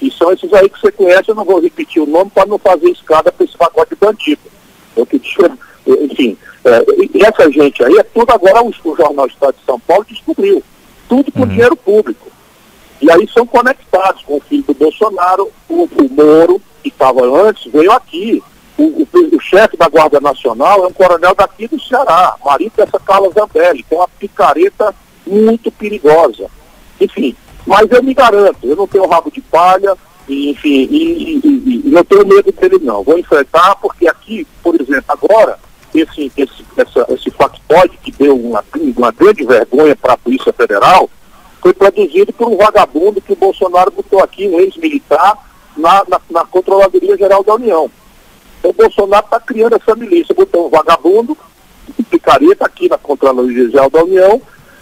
E 0.02 0.12
são 0.12 0.32
esses 0.32 0.52
aí 0.54 0.68
que 0.70 0.80
você 0.80 0.92
conhece, 0.92 1.30
eu 1.30 1.36
não 1.36 1.46
vou 1.46 1.62
repetir 1.62 2.02
o 2.02 2.08
nome 2.08 2.32
para 2.32 2.46
não 2.46 2.58
fazer 2.58 2.90
escada 2.90 3.32
para 3.32 3.46
esse 3.46 3.56
pacote 3.56 3.96
bandido. 3.96 4.42
Eu 4.96 5.06
que, 5.06 5.22
enfim, 5.88 6.38
é, 6.66 6.86
e 7.14 7.24
essa 7.24 7.50
gente 7.52 7.84
aí 7.84 7.98
é 7.98 8.04
tudo 8.04 8.32
agora 8.32 8.64
o, 8.64 8.70
o 8.70 8.96
Jornal 8.96 9.28
Estado 9.28 9.56
de 9.58 9.66
São 9.66 9.80
Paulo 9.80 10.06
descobriu. 10.08 10.64
Tudo 11.08 11.32
com 11.32 11.42
uhum. 11.42 11.48
dinheiro 11.48 11.76
público. 11.76 12.28
E 13.02 13.10
aí 13.10 13.28
são 13.34 13.46
conectados 13.46 14.24
com 14.24 14.38
o 14.38 14.42
filho 14.42 14.64
do 14.64 14.74
Bolsonaro, 14.74 15.52
o, 15.70 15.84
o 15.84 16.10
Moro, 16.10 16.62
que 16.84 16.90
estava 16.90 17.22
antes, 17.48 17.72
veio 17.72 17.92
aqui 17.92 18.44
o, 18.78 18.84
o, 18.84 19.36
o 19.36 19.40
chefe 19.40 19.78
da 19.78 19.88
Guarda 19.88 20.20
Nacional 20.20 20.84
é 20.84 20.88
um 20.88 20.94
coronel 20.94 21.36
daqui 21.36 21.68
do 21.68 21.80
Ceará, 21.80 22.36
Maria 22.44 22.72
essa 22.78 23.00
Carla 23.00 23.30
Zambelli, 23.32 23.84
que 23.84 23.94
é 23.94 23.98
uma 23.98 24.08
picareta 24.08 24.96
muito 25.26 25.72
perigosa. 25.72 26.50
Enfim, 27.02 27.36
mas 27.66 27.90
eu 27.92 28.04
me 28.04 28.14
garanto, 28.14 28.58
eu 28.64 28.76
não 28.76 28.88
tenho 28.88 29.08
rabo 29.08 29.32
de 29.32 29.42
palha, 29.42 29.98
e, 30.28 30.52
enfim, 30.52 30.88
e, 30.90 31.42
e, 31.44 31.82
e, 31.86 31.90
não 31.90 32.04
tenho 32.04 32.26
medo 32.26 32.52
dele 32.52 32.80
não. 32.82 33.04
Vou 33.04 33.18
enfrentar, 33.18 33.76
porque 33.78 34.08
aqui, 34.08 34.48
por 34.62 34.80
exemplo, 34.80 35.06
agora, 35.08 35.60
esse, 35.94 36.32
esse, 36.38 36.66
essa, 36.78 37.06
esse 37.10 37.32
factoide 37.32 37.98
que 37.98 38.12
deu 38.12 38.38
uma, 38.38 38.64
uma 38.96 39.12
grande 39.12 39.44
vergonha 39.44 39.96
para 39.96 40.14
a 40.14 40.18
Polícia 40.18 40.54
Federal, 40.54 41.10
foi 41.60 41.74
produzido 41.74 42.32
por 42.34 42.48
um 42.48 42.58
vagabundo 42.58 43.22
que 43.22 43.34
o 43.34 43.36
Bolsonaro 43.36 43.92
botou 43.92 44.24
aqui, 44.24 44.48
um 44.48 44.60
ex-militar, 44.60 45.38
na, 45.76 46.04
na, 46.08 46.22
na 46.30 46.46
Controladoria 46.46 47.18
Geral 47.18 47.44
da 47.44 47.56
União. 47.56 47.90
O 48.64 48.74
Bolsonaro 48.74 49.26
está 49.26 49.40
criando 49.40 49.76
essa 49.76 49.96
milícia, 49.96 50.36
botou 50.36 50.68
um 50.68 50.70
vagabundo, 50.70 51.38
picareta 52.10 52.66
aqui 52.66 52.90
na 52.90 52.98
Contralogia 52.98 53.70
Geral 53.70 53.90
da 53.90 54.04
União, 54.04 54.42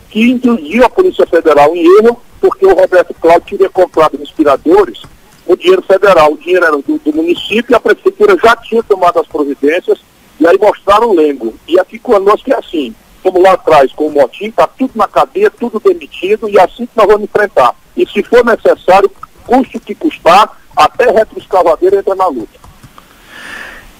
que 0.10 0.22
induziu 0.22 0.86
a 0.86 0.90
Polícia 0.90 1.26
Federal 1.26 1.76
em 1.76 1.86
erro, 2.00 2.22
porque 2.42 2.66
o 2.66 2.74
Roberto 2.74 3.14
Cláudio 3.14 3.58
teria 3.58 3.70
comprado 3.70 4.22
inspiradores 4.22 5.02
o 5.50 5.58
dinheiro 5.58 5.82
federal, 5.82 6.34
o 6.34 6.38
dinheiro 6.38 6.64
era 6.64 6.78
do, 6.78 7.00
do, 7.04 7.12
município 7.12 7.72
e 7.72 7.76
a 7.76 7.80
prefeitura 7.80 8.38
já 8.38 8.56
tinha 8.58 8.84
tomado 8.84 9.20
as 9.20 9.26
providências 9.26 9.98
e 10.40 10.46
aí 10.46 10.56
mostraram 10.60 11.10
o 11.10 11.16
lengo. 11.16 11.56
E 11.68 11.80
aqui 11.80 11.98
conosco 11.98 12.54
é 12.54 12.56
assim, 12.56 12.94
como 13.24 13.42
lá 13.42 13.54
atrás 13.54 13.92
com 13.94 14.06
o 14.06 14.12
Motim, 14.12 14.46
está 14.46 14.68
tudo 14.68 14.92
na 14.94 15.08
cadeia, 15.08 15.50
tudo 15.50 15.82
demitido 15.84 16.48
e 16.48 16.56
é 16.56 16.64
assim 16.64 16.86
que 16.86 16.92
nós 16.96 17.08
vamos 17.08 17.24
enfrentar. 17.24 17.74
E 17.98 18.06
se 18.06 18.22
for 18.22 18.46
necessário, 18.46 19.10
custe 19.44 19.80
que 19.80 19.96
custar, 19.96 20.56
até 20.78 21.10
retroescavadeira 21.10 21.98
entra 21.98 22.14
na 22.14 22.28
luta. 22.28 22.60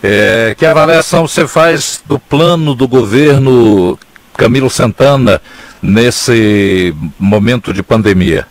É, 0.04 0.54
que 0.56 0.68
avaliação 0.68 1.28
você 1.28 1.48
faz 1.48 2.04
do 2.06 2.20
plano 2.20 2.76
do 2.76 2.88
governo 2.88 3.98
Camilo 4.38 4.70
Santana 4.70 5.42
nesse 5.82 6.94
momento 7.18 7.74
de 7.74 7.82
pandemia? 7.82 8.48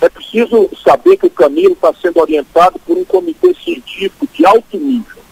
É 0.00 0.08
preciso 0.08 0.68
saber 0.84 1.16
que 1.16 1.26
o 1.26 1.30
Camilo 1.30 1.74
está 1.74 1.92
sendo 2.00 2.18
orientado 2.18 2.78
por 2.84 2.96
um 2.96 3.04
comitê 3.04 3.54
científico 3.54 4.26
de 4.32 4.44
alto 4.44 4.76
nível. 4.76 5.22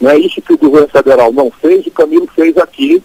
Não 0.00 0.10
é 0.10 0.18
isso 0.18 0.42
que 0.42 0.52
o 0.52 0.58
governo 0.58 0.88
federal 0.88 1.32
não 1.32 1.50
fez, 1.50 1.86
o 1.86 1.90
Camilo 1.90 2.28
fez 2.34 2.56
aqui. 2.56 3.02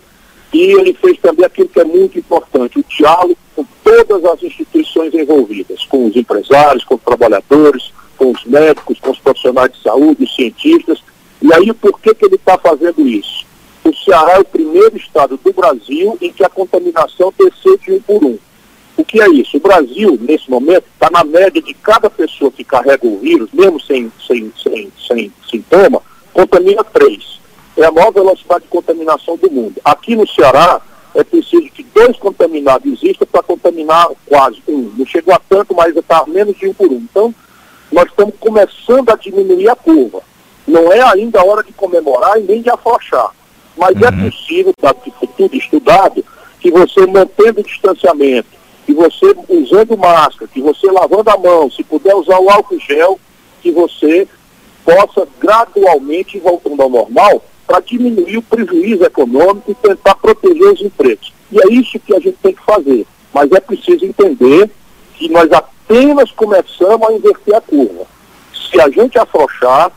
E 0.53 0.59
ele 0.73 0.93
fez 0.93 1.17
também 1.19 1.45
aquilo 1.45 1.69
que 1.69 1.79
é 1.79 1.83
muito 1.85 2.19
importante, 2.19 2.77
o 2.77 2.83
diálogo 2.83 3.37
com 3.55 3.65
todas 3.83 4.25
as 4.25 4.43
instituições 4.43 5.13
envolvidas, 5.13 5.85
com 5.85 6.07
os 6.07 6.15
empresários, 6.15 6.83
com 6.83 6.95
os 6.95 7.01
trabalhadores, 7.01 7.93
com 8.17 8.31
os 8.31 8.43
médicos, 8.43 8.99
com 8.99 9.11
os 9.11 9.19
profissionais 9.19 9.71
de 9.71 9.81
saúde, 9.81 10.25
os 10.25 10.35
cientistas. 10.35 11.01
E 11.41 11.53
aí, 11.53 11.71
por 11.73 11.99
que, 11.99 12.13
que 12.13 12.25
ele 12.25 12.35
está 12.35 12.57
fazendo 12.57 13.07
isso? 13.07 13.45
O 13.83 13.95
Ceará 13.95 14.33
é 14.33 14.39
o 14.39 14.45
primeiro 14.45 14.95
estado 14.95 15.37
do 15.37 15.53
Brasil 15.53 16.17
em 16.21 16.31
que 16.31 16.43
a 16.43 16.49
contaminação 16.49 17.33
desceu 17.37 17.77
de 17.77 17.93
um 17.93 18.01
por 18.01 18.23
um. 18.23 18.37
O 18.95 19.03
que 19.03 19.21
é 19.21 19.27
isso? 19.29 19.57
O 19.57 19.59
Brasil, 19.59 20.17
nesse 20.21 20.49
momento, 20.49 20.85
está 20.93 21.09
na 21.09 21.23
média 21.23 21.61
de 21.61 21.73
cada 21.73 22.09
pessoa 22.09 22.51
que 22.51 22.63
carrega 22.63 23.07
o 23.07 23.17
vírus, 23.17 23.49
mesmo 23.51 23.79
sem, 23.79 24.11
sem, 24.27 24.53
sem, 24.61 24.91
sem 25.07 25.33
sintoma, 25.49 26.01
contamina 26.31 26.83
três. 26.83 27.39
É 27.75 27.85
a 27.85 27.91
maior 27.91 28.11
velocidade 28.11 28.63
de 28.63 28.69
contaminação 28.69 29.37
do 29.37 29.49
mundo. 29.49 29.81
Aqui 29.83 30.15
no 30.15 30.27
Ceará, 30.27 30.81
é 31.15 31.23
preciso 31.23 31.63
que 31.71 31.83
dois 31.83 32.15
contaminados 32.17 32.85
existam 32.91 33.25
para 33.25 33.41
contaminar 33.41 34.09
quase 34.27 34.61
um. 34.67 34.91
Não 34.95 35.05
chegou 35.05 35.33
a 35.33 35.39
tanto, 35.39 35.73
mas 35.73 35.95
está 35.95 36.23
menos 36.27 36.55
de 36.57 36.67
um 36.67 36.73
por 36.73 36.87
um. 36.87 36.97
Então, 36.97 37.33
nós 37.91 38.05
estamos 38.05 38.35
começando 38.39 39.09
a 39.09 39.15
diminuir 39.15 39.69
a 39.69 39.75
curva. 39.75 40.21
Não 40.67 40.91
é 40.93 41.01
ainda 41.01 41.41
a 41.41 41.45
hora 41.45 41.63
de 41.63 41.73
comemorar 41.73 42.39
e 42.39 42.43
nem 42.43 42.61
de 42.61 42.69
afrouxar. 42.69 43.31
Mas 43.77 43.95
é 44.01 44.09
uhum. 44.09 44.25
é 44.25 44.29
possível, 44.29 44.73
dado 44.81 45.01
que 45.01 45.11
foi 45.11 45.27
tudo 45.37 45.55
estudado, 45.55 46.25
que 46.59 46.71
você 46.71 47.05
mantendo 47.05 47.61
o 47.61 47.63
distanciamento, 47.63 48.49
que 48.85 48.93
você 48.93 49.33
usando 49.49 49.97
máscara, 49.97 50.49
que 50.53 50.61
você 50.61 50.91
lavando 50.91 51.29
a 51.29 51.37
mão, 51.37 51.71
se 51.71 51.83
puder 51.83 52.15
usar 52.15 52.39
o 52.39 52.49
álcool 52.49 52.79
gel, 52.79 53.19
que 53.61 53.71
você 53.71 54.27
possa 54.83 55.27
gradualmente 55.39 56.37
ir 56.37 56.41
voltando 56.41 56.81
ao 56.81 56.89
normal 56.89 57.43
para 57.65 57.79
diminuir 57.79 58.37
o 58.37 58.41
prejuízo 58.41 59.03
econômico 59.03 59.71
e 59.71 59.75
tentar 59.75 60.15
proteger 60.15 60.73
os 60.73 60.81
empregos. 60.81 61.31
E 61.51 61.59
é 61.59 61.71
isso 61.71 61.99
que 61.99 62.13
a 62.13 62.19
gente 62.19 62.37
tem 62.41 62.53
que 62.53 62.63
fazer. 62.63 63.05
Mas 63.33 63.51
é 63.51 63.59
preciso 63.59 64.05
entender 64.05 64.69
que 65.15 65.29
nós 65.29 65.49
apenas 65.51 66.31
começamos 66.31 67.07
a 67.07 67.13
inverter 67.13 67.55
a 67.55 67.61
curva. 67.61 68.05
Se 68.53 68.79
a 68.81 68.89
gente 68.89 69.17
afrouxar, 69.17 69.91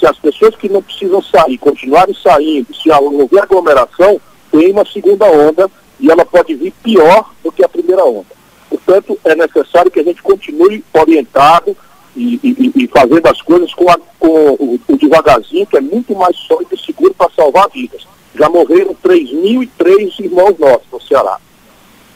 se 0.00 0.06
as 0.06 0.18
pessoas 0.18 0.56
que 0.56 0.68
não 0.68 0.82
precisam 0.82 1.22
sair 1.22 1.58
continuarem 1.58 2.14
saindo, 2.14 2.74
se 2.74 2.90
houver 2.90 3.42
aglomeração, 3.42 4.18
tem 4.50 4.72
uma 4.72 4.84
segunda 4.86 5.26
onda 5.26 5.70
e 6.00 6.10
ela 6.10 6.24
pode 6.24 6.54
vir 6.54 6.72
pior 6.82 7.30
do 7.44 7.52
que 7.52 7.62
a 7.62 7.68
primeira 7.68 8.02
onda. 8.04 8.40
Portanto, 8.70 9.18
é 9.24 9.34
necessário 9.34 9.90
que 9.90 10.00
a 10.00 10.02
gente 10.02 10.22
continue 10.22 10.82
orientado 10.94 11.76
e, 12.16 12.40
e, 12.42 12.84
e 12.84 12.88
fazendo 12.88 13.26
as 13.26 13.42
coisas 13.42 13.72
com, 13.74 13.90
a, 13.90 13.98
com 14.18 14.28
o, 14.28 14.80
o, 14.88 14.96
devagarzinho, 14.96 15.66
que 15.66 15.76
é 15.76 15.80
muito 15.80 16.14
mais 16.14 16.36
sólido 16.36 16.74
e 16.74 16.78
seguro 16.78 17.12
para 17.14 17.30
salvar 17.36 17.68
vidas. 17.68 18.06
Já 18.34 18.48
morreram 18.48 18.96
3.003 19.04 20.20
irmãos 20.20 20.58
nossos 20.58 20.86
no 20.90 21.00
Ceará. 21.02 21.38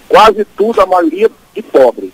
Quase 0.08 0.44
tudo, 0.56 0.80
a 0.80 0.86
maioria 0.86 1.30
de 1.54 1.62
pobre. 1.62 2.12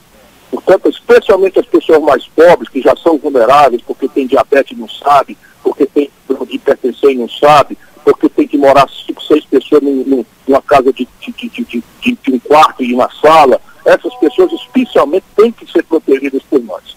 Portanto, 0.51 0.89
especialmente 0.89 1.61
as 1.61 1.67
pessoas 1.67 2.03
mais 2.03 2.27
pobres, 2.27 2.69
que 2.69 2.81
já 2.81 2.97
são 2.97 3.19
vulneráveis, 3.19 3.83
porque 3.83 4.09
tem 4.09 4.27
diabetes 4.27 4.77
e 4.77 4.81
não 4.81 4.89
sabe, 4.89 5.39
porque 5.63 5.87
tem 5.87 6.11
de 6.47 6.57
hipertensão 6.57 7.11
e 7.11 7.17
não 7.17 7.29
sabe, 7.29 7.79
porque 8.05 8.29
tem 8.29 8.47
que 8.47 8.59
morar 8.59 8.89
cinco, 9.07 9.23
seis 9.23 9.45
pessoas 9.45 9.83
num, 9.83 10.25
numa 10.47 10.63
casa 10.63 10.93
de, 10.93 11.07
de, 11.21 11.33
de, 11.33 11.65
de, 11.65 11.83
de 12.23 12.33
um 12.33 12.39
quarto 12.39 12.83
e 12.83 12.93
uma 12.93 13.09
sala, 13.21 13.61
essas 13.85 14.15
pessoas 14.17 14.53
especialmente 14.53 15.25
têm 15.37 15.53
que 15.53 15.71
ser 15.71 15.83
protegidas 15.85 16.43
por 16.49 16.63
nós. 16.63 16.97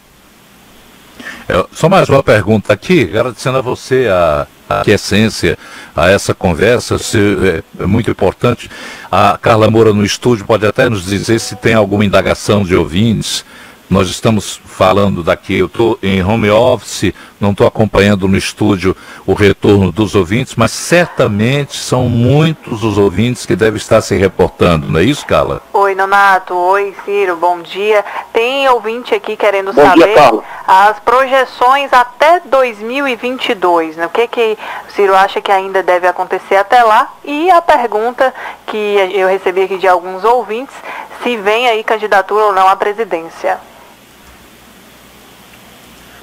É, 1.48 1.66
só 1.72 1.90
mais 1.90 2.10
uma 2.10 2.24
pergunta 2.24 2.74
aqui, 2.74 3.04
agradecendo 3.04 3.58
a 3.58 3.62
você 3.62 4.08
a, 4.08 4.48
a 4.70 4.82
aquiescência 4.82 5.58
a 5.96 6.10
essa 6.10 6.34
conversa, 6.34 6.98
se, 6.98 7.18
é, 7.18 7.84
é, 7.84 7.86
muito 7.86 8.10
importante. 8.10 8.70
A 9.12 9.38
Carla 9.38 9.70
Moura 9.70 9.94
no 9.94 10.06
estúdio 10.06 10.46
pode 10.46 10.66
até 10.66 10.90
nos 10.90 11.06
dizer 11.06 11.40
se 11.40 11.56
tem 11.56 11.74
alguma 11.74 12.06
indagação 12.06 12.64
de 12.64 12.76
ouvintes 12.76 13.46
nós 13.94 14.10
estamos 14.10 14.60
falando 14.66 15.22
daqui, 15.22 15.54
eu 15.54 15.68
estou 15.68 16.00
em 16.02 16.24
home 16.24 16.50
office, 16.50 17.14
não 17.44 17.52
estou 17.52 17.68
acompanhando 17.68 18.28
no 18.28 18.38
estúdio 18.38 18.96
o 19.28 19.34
retorno 19.34 19.92
dos 19.92 20.16
ouvintes, 20.16 20.56
mas 20.56 20.72
certamente 20.72 21.76
são 21.76 22.08
muitos 22.08 22.84
os 22.84 22.98
ouvintes 22.98 23.46
que 23.46 23.56
devem 23.56 23.78
estar 23.78 24.02
se 24.02 24.16
reportando, 24.16 24.88
não 24.90 25.00
é 25.00 25.04
isso, 25.04 25.26
Carla? 25.26 25.62
Oi, 25.74 25.94
Nonato. 25.94 26.56
Oi, 26.56 26.96
Ciro. 27.04 27.36
Bom 27.36 27.62
dia. 27.62 28.06
Tem 28.32 28.68
ouvinte 28.70 29.14
aqui 29.14 29.36
querendo 29.36 29.74
bom 29.74 29.86
saber 29.86 30.14
dia, 30.14 30.42
as 30.66 30.98
projeções 31.00 31.92
até 31.92 32.40
2022. 32.46 33.98
Né? 33.98 34.06
O 34.06 34.10
que, 34.10 34.28
que 34.28 34.58
o 34.88 34.92
Ciro 34.94 35.14
acha 35.14 35.42
que 35.42 35.52
ainda 35.52 35.84
deve 35.84 36.08
acontecer 36.08 36.56
até 36.56 36.82
lá? 36.82 37.12
E 37.26 37.52
a 37.52 37.62
pergunta 37.62 38.34
que 38.66 38.78
eu 39.14 39.28
recebi 39.28 39.64
aqui 39.64 39.78
de 39.78 39.88
alguns 39.88 40.24
ouvintes, 40.24 40.76
se 41.22 41.36
vem 41.36 41.68
aí 41.68 41.84
candidatura 41.84 42.46
ou 42.46 42.54
não 42.54 42.68
à 42.68 42.76
presidência. 42.76 43.60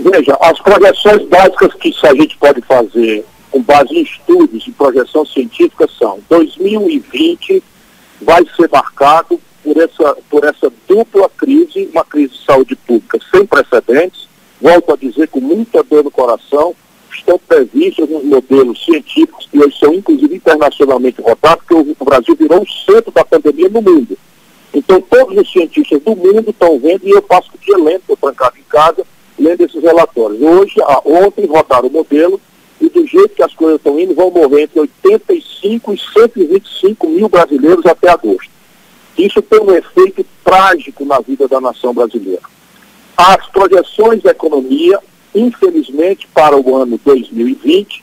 Veja, 0.00 0.34
as 0.40 0.58
projeções 0.60 1.28
básicas 1.28 1.74
que 1.74 1.94
a 2.04 2.14
gente 2.14 2.34
pode 2.38 2.62
fazer 2.62 3.22
com 3.50 3.60
base 3.60 3.94
em 3.94 4.02
estudos 4.02 4.66
e 4.66 4.72
projeção 4.72 5.26
científica 5.26 5.86
são 5.98 6.20
2020 6.30 7.62
vai 8.22 8.42
ser 8.56 8.70
marcado 8.70 9.38
por 9.62 9.76
essa, 9.76 10.16
por 10.30 10.44
essa 10.44 10.72
dupla 10.88 11.28
crise, 11.36 11.90
uma 11.92 12.04
crise 12.04 12.32
de 12.32 12.44
saúde 12.46 12.76
pública 12.76 13.18
sem 13.30 13.44
precedentes, 13.44 14.26
volto 14.58 14.90
a 14.90 14.96
dizer 14.96 15.28
com 15.28 15.40
muita 15.40 15.82
dor 15.82 16.02
no 16.02 16.10
coração, 16.10 16.74
estão 17.12 17.38
previstos 17.38 18.08
nos 18.08 18.24
modelos 18.24 18.82
científicos 18.82 19.46
que 19.50 19.58
hoje 19.58 19.78
são 19.78 19.92
inclusive 19.92 20.34
internacionalmente 20.34 21.20
votados, 21.20 21.62
porque 21.68 21.74
o 21.74 22.04
Brasil 22.04 22.34
virou 22.36 22.62
o 22.62 22.90
centro 22.90 23.10
da 23.10 23.24
pandemia 23.24 23.68
no 23.68 23.82
mundo. 23.82 24.16
Então 24.72 24.98
todos 24.98 25.36
os 25.36 25.52
cientistas 25.52 26.00
do 26.00 26.16
mundo 26.16 26.48
estão 26.48 26.78
vendo, 26.78 27.06
e 27.06 27.10
eu 27.10 27.20
passo 27.20 27.50
o 27.54 27.58
dia 27.58 27.76
lento, 27.76 28.16
trancado 28.16 28.56
em 28.58 28.62
casa, 28.62 29.04
lendo 29.40 29.62
esses 29.62 29.82
relatórios. 29.82 30.40
Hoje, 30.40 30.74
a, 30.82 31.00
ontem 31.04 31.46
rodaram 31.46 31.88
o 31.88 31.92
modelo 31.92 32.40
e 32.80 32.88
do 32.88 33.06
jeito 33.06 33.30
que 33.30 33.42
as 33.42 33.54
coisas 33.54 33.78
estão 33.78 33.98
indo, 33.98 34.14
vão 34.14 34.30
morrer 34.30 34.62
entre 34.62 34.80
85 34.80 35.94
e 35.94 35.98
125 35.98 37.08
mil 37.08 37.28
brasileiros 37.28 37.84
até 37.86 38.10
agosto. 38.10 38.50
Isso 39.18 39.42
tem 39.42 39.60
um 39.60 39.72
efeito 39.72 40.24
trágico 40.44 41.04
na 41.04 41.20
vida 41.20 41.48
da 41.48 41.60
nação 41.60 41.92
brasileira. 41.92 42.42
As 43.16 43.46
projeções 43.48 44.22
da 44.22 44.30
economia, 44.30 44.98
infelizmente, 45.34 46.26
para 46.32 46.56
o 46.56 46.76
ano 46.76 46.98
2020, 47.04 48.02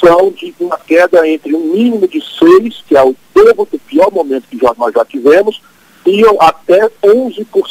são 0.00 0.30
de 0.30 0.54
uma 0.58 0.78
queda 0.78 1.28
entre 1.28 1.54
um 1.54 1.72
mínimo 1.72 2.08
de 2.08 2.20
6, 2.20 2.84
que 2.86 2.96
é 2.96 3.02
o 3.02 3.14
dobro 3.34 3.68
do 3.70 3.78
pior 3.78 4.10
momento 4.10 4.48
que 4.48 4.58
nós 4.78 4.94
já 4.94 5.04
tivemos, 5.04 5.60
e 6.06 6.22
até 6.40 6.88
11% 7.02 7.46
por 7.52 7.68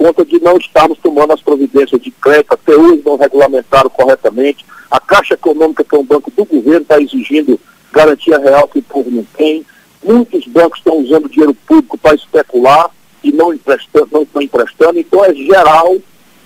conta 0.00 0.24
de 0.24 0.40
não 0.40 0.56
estarmos 0.56 0.98
tomando 0.98 1.34
as 1.34 1.42
providências 1.42 2.00
de 2.00 2.10
crédito, 2.10 2.54
até 2.54 2.74
hoje 2.74 3.02
não 3.04 3.18
regulamentaram 3.18 3.90
corretamente. 3.90 4.64
A 4.90 4.98
Caixa 4.98 5.34
Econômica, 5.34 5.84
que 5.84 5.94
é 5.94 5.98
um 5.98 6.04
banco 6.04 6.30
do 6.30 6.42
governo, 6.46 6.80
está 6.80 6.98
exigindo 6.98 7.60
garantia 7.92 8.38
real 8.38 8.66
que 8.66 8.78
o 8.78 8.82
povo 8.82 9.10
não 9.10 9.24
tem. 9.36 9.62
Muitos 10.02 10.46
bancos 10.46 10.78
estão 10.78 10.96
usando 10.96 11.28
dinheiro 11.28 11.52
público 11.52 11.98
para 11.98 12.14
especular 12.14 12.90
e 13.22 13.30
não, 13.30 13.52
emprestando, 13.52 14.08
não 14.10 14.22
estão 14.22 14.40
emprestando. 14.40 14.98
Então 14.98 15.22
é 15.22 15.34
geral 15.34 15.94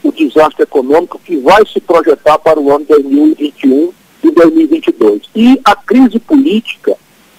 o 0.03 0.11
desastre 0.11 0.65
econômico 0.65 1.21
que 1.25 1.37
vai 1.37 1.65
se 1.65 1.81
projetar 1.81 2.39
para 2.39 2.59
o 2.59 2.75
ano 2.75 2.85
2021 2.87 3.93
e 4.25 4.31
2022. 4.33 5.23
E 5.33 5.61
a 5.65 5.77
crise 5.77 6.19
política 6.19 6.97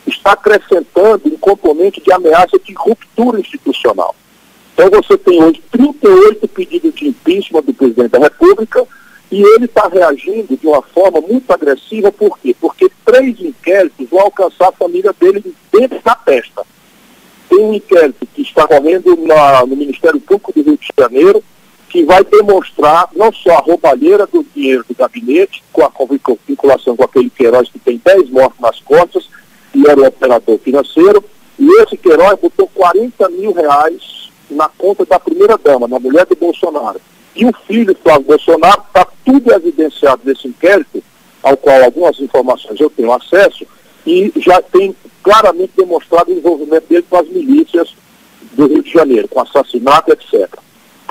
está 0.07 0.31
acrescentando 0.31 1.23
um 1.25 1.37
componente 1.37 1.99
de 1.99 2.13
ameaça 2.13 2.57
de 2.57 2.73
ruptura 2.73 3.41
institucional. 3.41 4.15
Então 4.75 4.89
você 5.01 5.17
tem 5.17 5.41
hoje 5.41 5.63
38 5.71 6.49
pedidos 6.49 6.93
de 6.93 7.07
impeachment 7.07 7.61
do 7.61 7.73
presidente 7.73 8.09
da 8.09 8.19
República 8.19 8.85
e 9.31 9.41
ele 9.41 9.65
está 9.65 9.87
reagindo 9.87 10.57
de 10.57 10.67
uma 10.67 10.81
forma 10.81 11.21
muito 11.21 11.49
agressiva, 11.49 12.11
por 12.11 12.37
quê? 12.37 12.53
Porque 12.59 12.91
três 13.05 13.39
inquéritos 13.39 14.09
vão 14.09 14.19
alcançar 14.19 14.67
a 14.67 14.73
família 14.73 15.15
dele 15.17 15.55
dentro 15.71 16.01
da 16.03 16.13
testa. 16.13 16.63
Tem 17.49 17.59
um 17.59 17.73
inquérito 17.73 18.27
que 18.35 18.41
está 18.41 18.67
correndo 18.67 19.15
na, 19.25 19.65
no 19.65 19.77
Ministério 19.77 20.19
Público 20.19 20.51
do 20.51 20.61
Rio 20.61 20.77
de 20.77 20.89
Janeiro, 20.99 21.41
que 21.87 22.03
vai 22.03 22.25
demonstrar 22.25 23.07
não 23.15 23.31
só 23.31 23.53
a 23.53 23.61
roubalheira 23.61 24.27
do 24.27 24.45
dinheiro 24.53 24.83
do 24.87 24.93
gabinete, 24.93 25.63
com 25.71 25.85
a 25.85 25.91
vinculação 26.45 26.97
com 26.97 27.03
aquele 27.05 27.29
Queiroz 27.29 27.69
que 27.69 27.79
tem 27.79 28.01
10 28.03 28.29
mortos 28.29 28.59
nas 28.59 28.81
costas, 28.81 29.29
e 29.73 29.87
era 29.87 30.01
o 30.01 30.05
operador 30.05 30.59
financeiro, 30.59 31.23
e 31.57 31.81
esse 31.81 31.95
Queiroz 31.95 32.37
botou 32.41 32.67
40 32.73 33.29
mil 33.29 33.53
reais 33.53 34.24
na 34.49 34.69
conta 34.69 35.05
da 35.05 35.19
primeira-dama, 35.19 35.87
na 35.87 35.99
mulher 35.99 36.25
do 36.25 36.35
Bolsonaro. 36.35 36.99
E 37.35 37.45
o 37.45 37.53
filho, 37.67 37.95
Flávio 38.01 38.27
Bolsonaro, 38.27 38.83
está 38.87 39.07
tudo 39.25 39.53
evidenciado 39.53 40.21
nesse 40.23 40.47
inquérito, 40.47 41.03
ao 41.43 41.57
qual 41.57 41.83
algumas 41.83 42.19
informações 42.19 42.79
eu 42.79 42.89
tenho 42.89 43.11
acesso, 43.11 43.65
e 44.05 44.31
já 44.37 44.61
tem 44.61 44.95
claramente 45.21 45.73
demonstrado 45.75 46.31
o 46.31 46.37
envolvimento 46.37 46.87
dele 46.87 47.05
com 47.09 47.17
as 47.17 47.27
milícias 47.27 47.93
do 48.53 48.67
Rio 48.67 48.83
de 48.83 48.91
Janeiro, 48.91 49.27
com 49.27 49.41
assassinato, 49.41 50.11
etc. 50.13 50.47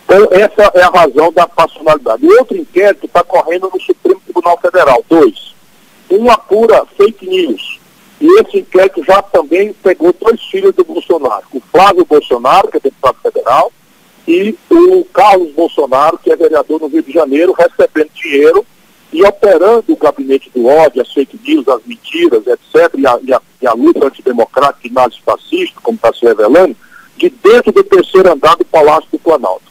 Então, 0.04 0.28
essa 0.30 0.70
é 0.74 0.82
a 0.82 0.90
razão 0.90 1.32
da 1.32 1.46
passionalidade. 1.46 2.26
O 2.26 2.38
outro 2.38 2.56
inquérito 2.56 3.06
está 3.06 3.22
correndo 3.24 3.70
no 3.72 3.80
Supremo 3.80 4.20
Tribunal 4.20 4.58
Federal. 4.60 5.04
Dois. 5.08 5.54
Um 6.10 6.30
apura 6.30 6.84
fake 6.96 7.26
news. 7.26 7.80
E 8.24 8.40
esse 8.40 8.60
inquérito 8.60 9.04
já 9.04 9.20
também 9.20 9.74
pegou 9.74 10.10
dois 10.18 10.40
filhos 10.44 10.74
do 10.74 10.82
Bolsonaro. 10.82 11.44
O 11.52 11.60
Flávio 11.60 12.06
Bolsonaro, 12.06 12.68
que 12.68 12.78
é 12.78 12.80
deputado 12.80 13.18
federal, 13.22 13.70
e 14.26 14.56
o 14.70 15.04
Carlos 15.12 15.52
Bolsonaro, 15.52 16.16
que 16.16 16.32
é 16.32 16.36
vereador 16.36 16.80
no 16.80 16.86
Rio 16.86 17.02
de 17.02 17.12
Janeiro, 17.12 17.52
recebendo 17.52 18.08
dinheiro 18.14 18.64
e 19.12 19.22
operando 19.22 19.92
o 19.92 19.96
gabinete 19.96 20.50
do 20.54 20.66
ódio, 20.66 21.02
as 21.02 21.12
fake 21.12 21.38
news, 21.44 21.68
as 21.68 21.82
mentiras, 21.84 22.46
etc., 22.46 22.94
e 22.96 23.06
a, 23.06 23.18
e 23.22 23.34
a, 23.34 23.42
e 23.60 23.66
a 23.66 23.74
luta 23.74 24.06
antidemocrática 24.06 24.88
e 24.88 24.90
nazifascista, 24.90 25.78
como 25.82 25.96
está 25.96 26.10
se 26.14 26.24
revelando, 26.24 26.74
de 27.18 27.28
dentro 27.28 27.72
do 27.72 27.84
terceiro 27.84 28.32
andar 28.32 28.56
do 28.56 28.64
Palácio 28.64 29.10
do 29.12 29.18
Planalto. 29.18 29.70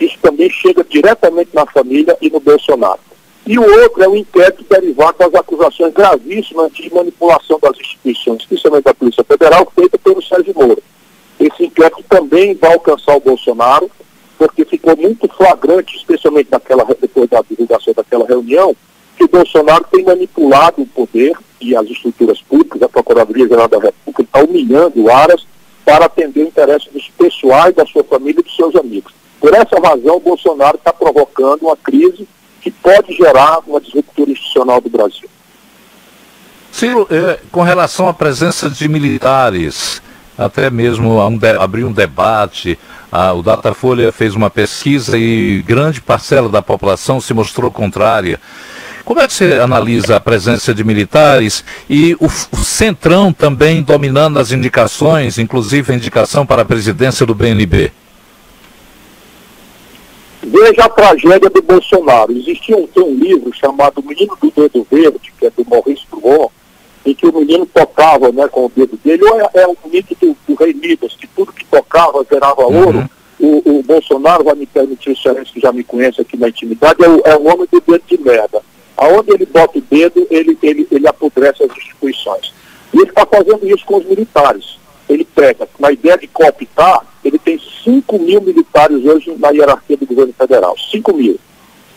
Isso 0.00 0.16
também 0.22 0.48
chega 0.48 0.82
diretamente 0.82 1.50
na 1.52 1.66
família 1.66 2.16
e 2.22 2.30
no 2.30 2.40
Bolsonaro. 2.40 3.09
E 3.50 3.58
o 3.58 3.64
outro 3.82 4.00
é 4.00 4.08
o 4.08 4.14
inquérito 4.14 4.64
derivado 4.70 5.18
das 5.18 5.34
acusações 5.34 5.92
gravíssimas 5.92 6.70
de 6.72 6.88
manipulação 6.94 7.58
das 7.60 7.76
instituições, 7.80 8.42
especialmente 8.42 8.84
da 8.84 8.94
Polícia 8.94 9.24
Federal, 9.24 9.66
feita 9.74 9.98
pelo 9.98 10.22
Sérgio 10.22 10.54
Moro. 10.54 10.80
Esse 11.40 11.64
inquérito 11.64 12.00
também 12.08 12.54
vai 12.54 12.72
alcançar 12.74 13.16
o 13.16 13.20
Bolsonaro, 13.20 13.90
porque 14.38 14.64
ficou 14.64 14.96
muito 14.96 15.26
flagrante, 15.36 15.96
especialmente 15.96 16.48
naquela, 16.48 16.84
depois 16.84 17.28
da 17.28 17.42
divulgação 17.42 17.92
daquela 17.92 18.24
reunião, 18.24 18.72
que 19.16 19.24
o 19.24 19.28
Bolsonaro 19.28 19.84
tem 19.90 20.04
manipulado 20.04 20.82
o 20.82 20.86
poder 20.86 21.36
e 21.60 21.74
as 21.74 21.88
estruturas 21.88 22.40
públicas, 22.42 22.80
a 22.80 22.88
Procuradoria-Geral 22.88 23.66
da 23.66 23.80
República 23.80 24.22
está 24.22 24.44
humilhando 24.44 25.02
o 25.02 25.10
Aras 25.10 25.44
para 25.84 26.04
atender 26.04 26.44
o 26.44 26.46
interesse 26.46 26.88
dos 26.90 27.08
pessoais, 27.18 27.74
da 27.74 27.84
sua 27.84 28.04
família 28.04 28.38
e 28.38 28.44
dos 28.44 28.54
seus 28.54 28.76
amigos. 28.76 29.12
Por 29.40 29.52
essa 29.54 29.80
razão, 29.80 30.18
o 30.18 30.20
Bolsonaro 30.20 30.76
está 30.76 30.92
provocando 30.92 31.62
uma 31.62 31.76
crise 31.76 32.28
que 32.60 32.70
pode 32.70 33.14
gerar 33.14 33.60
uma 33.66 33.80
disruptura 33.80 34.30
institucional 34.30 34.80
do 34.80 34.90
Brasil. 34.90 35.28
Ciro, 36.70 37.06
eh, 37.10 37.40
com 37.50 37.62
relação 37.62 38.08
à 38.08 38.14
presença 38.14 38.70
de 38.70 38.88
militares, 38.88 40.00
até 40.38 40.70
mesmo 40.70 41.20
abrir 41.20 41.84
um 41.84 41.92
debate 41.92 42.78
o 43.36 43.42
Datafolha 43.42 44.12
fez 44.12 44.34
uma 44.36 44.48
pesquisa 44.48 45.18
e 45.18 45.62
grande 45.62 46.00
parcela 46.00 46.48
da 46.48 46.62
população 46.62 47.20
se 47.20 47.34
mostrou 47.34 47.70
contrária. 47.70 48.40
Como 49.04 49.18
é 49.18 49.26
que 49.26 49.32
você 49.32 49.54
analisa 49.54 50.16
a 50.16 50.20
presença 50.20 50.72
de 50.72 50.84
militares 50.84 51.64
e 51.88 52.16
o 52.20 52.28
Centrão 52.28 53.32
também 53.32 53.82
dominando 53.82 54.38
as 54.38 54.52
indicações, 54.52 55.38
inclusive 55.38 55.92
a 55.92 55.96
indicação 55.96 56.46
para 56.46 56.62
a 56.62 56.64
presidência 56.64 57.26
do 57.26 57.34
BNB? 57.34 57.90
Veja 60.50 60.84
a 60.84 60.88
tragédia 60.88 61.48
do 61.48 61.62
Bolsonaro. 61.62 62.32
Existia 62.32 62.76
um, 62.76 62.88
um 62.96 63.14
livro 63.14 63.52
chamado 63.54 64.02
Menino 64.02 64.36
do 64.40 64.50
Dedo 64.50 64.84
Verde, 64.90 65.32
que 65.38 65.46
é 65.46 65.50
do 65.50 65.64
Maurice 65.64 66.02
Druon, 66.10 66.48
em 67.06 67.14
que 67.14 67.24
o 67.24 67.32
menino 67.32 67.64
tocava 67.66 68.32
né, 68.32 68.48
com 68.48 68.66
o 68.66 68.72
dedo 68.74 68.98
dele, 69.02 69.22
ou 69.24 69.40
é, 69.40 69.48
é 69.54 69.66
o 69.68 69.76
mito 69.86 70.16
do, 70.20 70.36
do, 70.48 70.54
rei 70.56 70.74
Midas, 70.74 71.14
que 71.14 71.28
tudo 71.28 71.52
que 71.52 71.64
tocava 71.66 72.26
gerava 72.28 72.66
uhum. 72.66 72.84
ouro. 72.84 73.10
O, 73.38 73.78
o, 73.78 73.82
Bolsonaro 73.84 74.42
vai 74.44 74.56
me 74.56 74.66
permitir, 74.66 75.10
os 75.12 75.22
senhores 75.22 75.50
que 75.50 75.60
já 75.60 75.72
me 75.72 75.84
conhecem 75.84 76.20
aqui 76.22 76.36
na 76.36 76.48
intimidade, 76.48 77.02
é 77.02 77.08
o, 77.08 77.22
é 77.24 77.36
o 77.36 77.46
homem 77.46 77.68
do 77.70 77.80
dedo 77.80 78.02
de 78.06 78.18
merda. 78.18 78.60
Aonde 78.96 79.32
ele 79.32 79.46
bota 79.46 79.78
o 79.78 79.80
dedo, 79.82 80.26
ele, 80.30 80.58
ele, 80.60 80.86
ele 80.90 81.06
apodrece 81.06 81.62
as 81.62 81.70
instituições. 81.76 82.52
E 82.92 82.98
ele 82.98 83.08
está 83.08 83.24
fazendo 83.24 83.66
isso 83.66 83.86
com 83.86 83.98
os 83.98 84.04
militares. 84.04 84.78
Ele 85.08 85.24
pega, 85.24 85.66
na 85.78 85.92
ideia 85.92 86.18
de 86.18 86.26
cooptar, 86.26 87.06
ele 87.24 87.38
tem 87.38 87.58
5 87.84 88.18
mil 88.18 88.40
militares 88.40 89.04
hoje 89.04 89.34
na 89.38 89.50
hierarquia 89.50 89.96
do 89.96 90.06
governo 90.06 90.32
federal. 90.32 90.76
5 90.90 91.12
mil. 91.14 91.38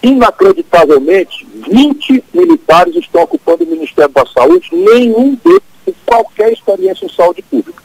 Inacreditavelmente, 0.02 1.48
20 1.70 2.24
militares 2.34 2.96
estão 2.96 3.24
ocupando 3.24 3.64
o 3.64 3.68
Ministério 3.68 4.14
da 4.14 4.26
Saúde, 4.26 4.70
nenhum 4.72 5.36
deles 5.36 5.62
com 5.86 5.94
qualquer 6.06 6.52
experiência 6.52 7.06
em 7.06 7.10
saúde 7.10 7.42
pública. 7.42 7.82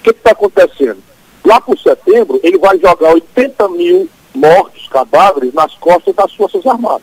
O 0.00 0.02
que 0.02 0.10
está 0.10 0.32
acontecendo? 0.32 0.98
Lá 1.44 1.60
por 1.60 1.78
setembro, 1.78 2.40
ele 2.42 2.58
vai 2.58 2.78
jogar 2.78 3.12
80 3.14 3.68
mil 3.70 4.08
mortos, 4.34 4.88
cadáveres, 4.88 5.52
nas 5.54 5.74
costas 5.74 6.14
das 6.14 6.32
Forças 6.34 6.66
Armadas. 6.66 7.02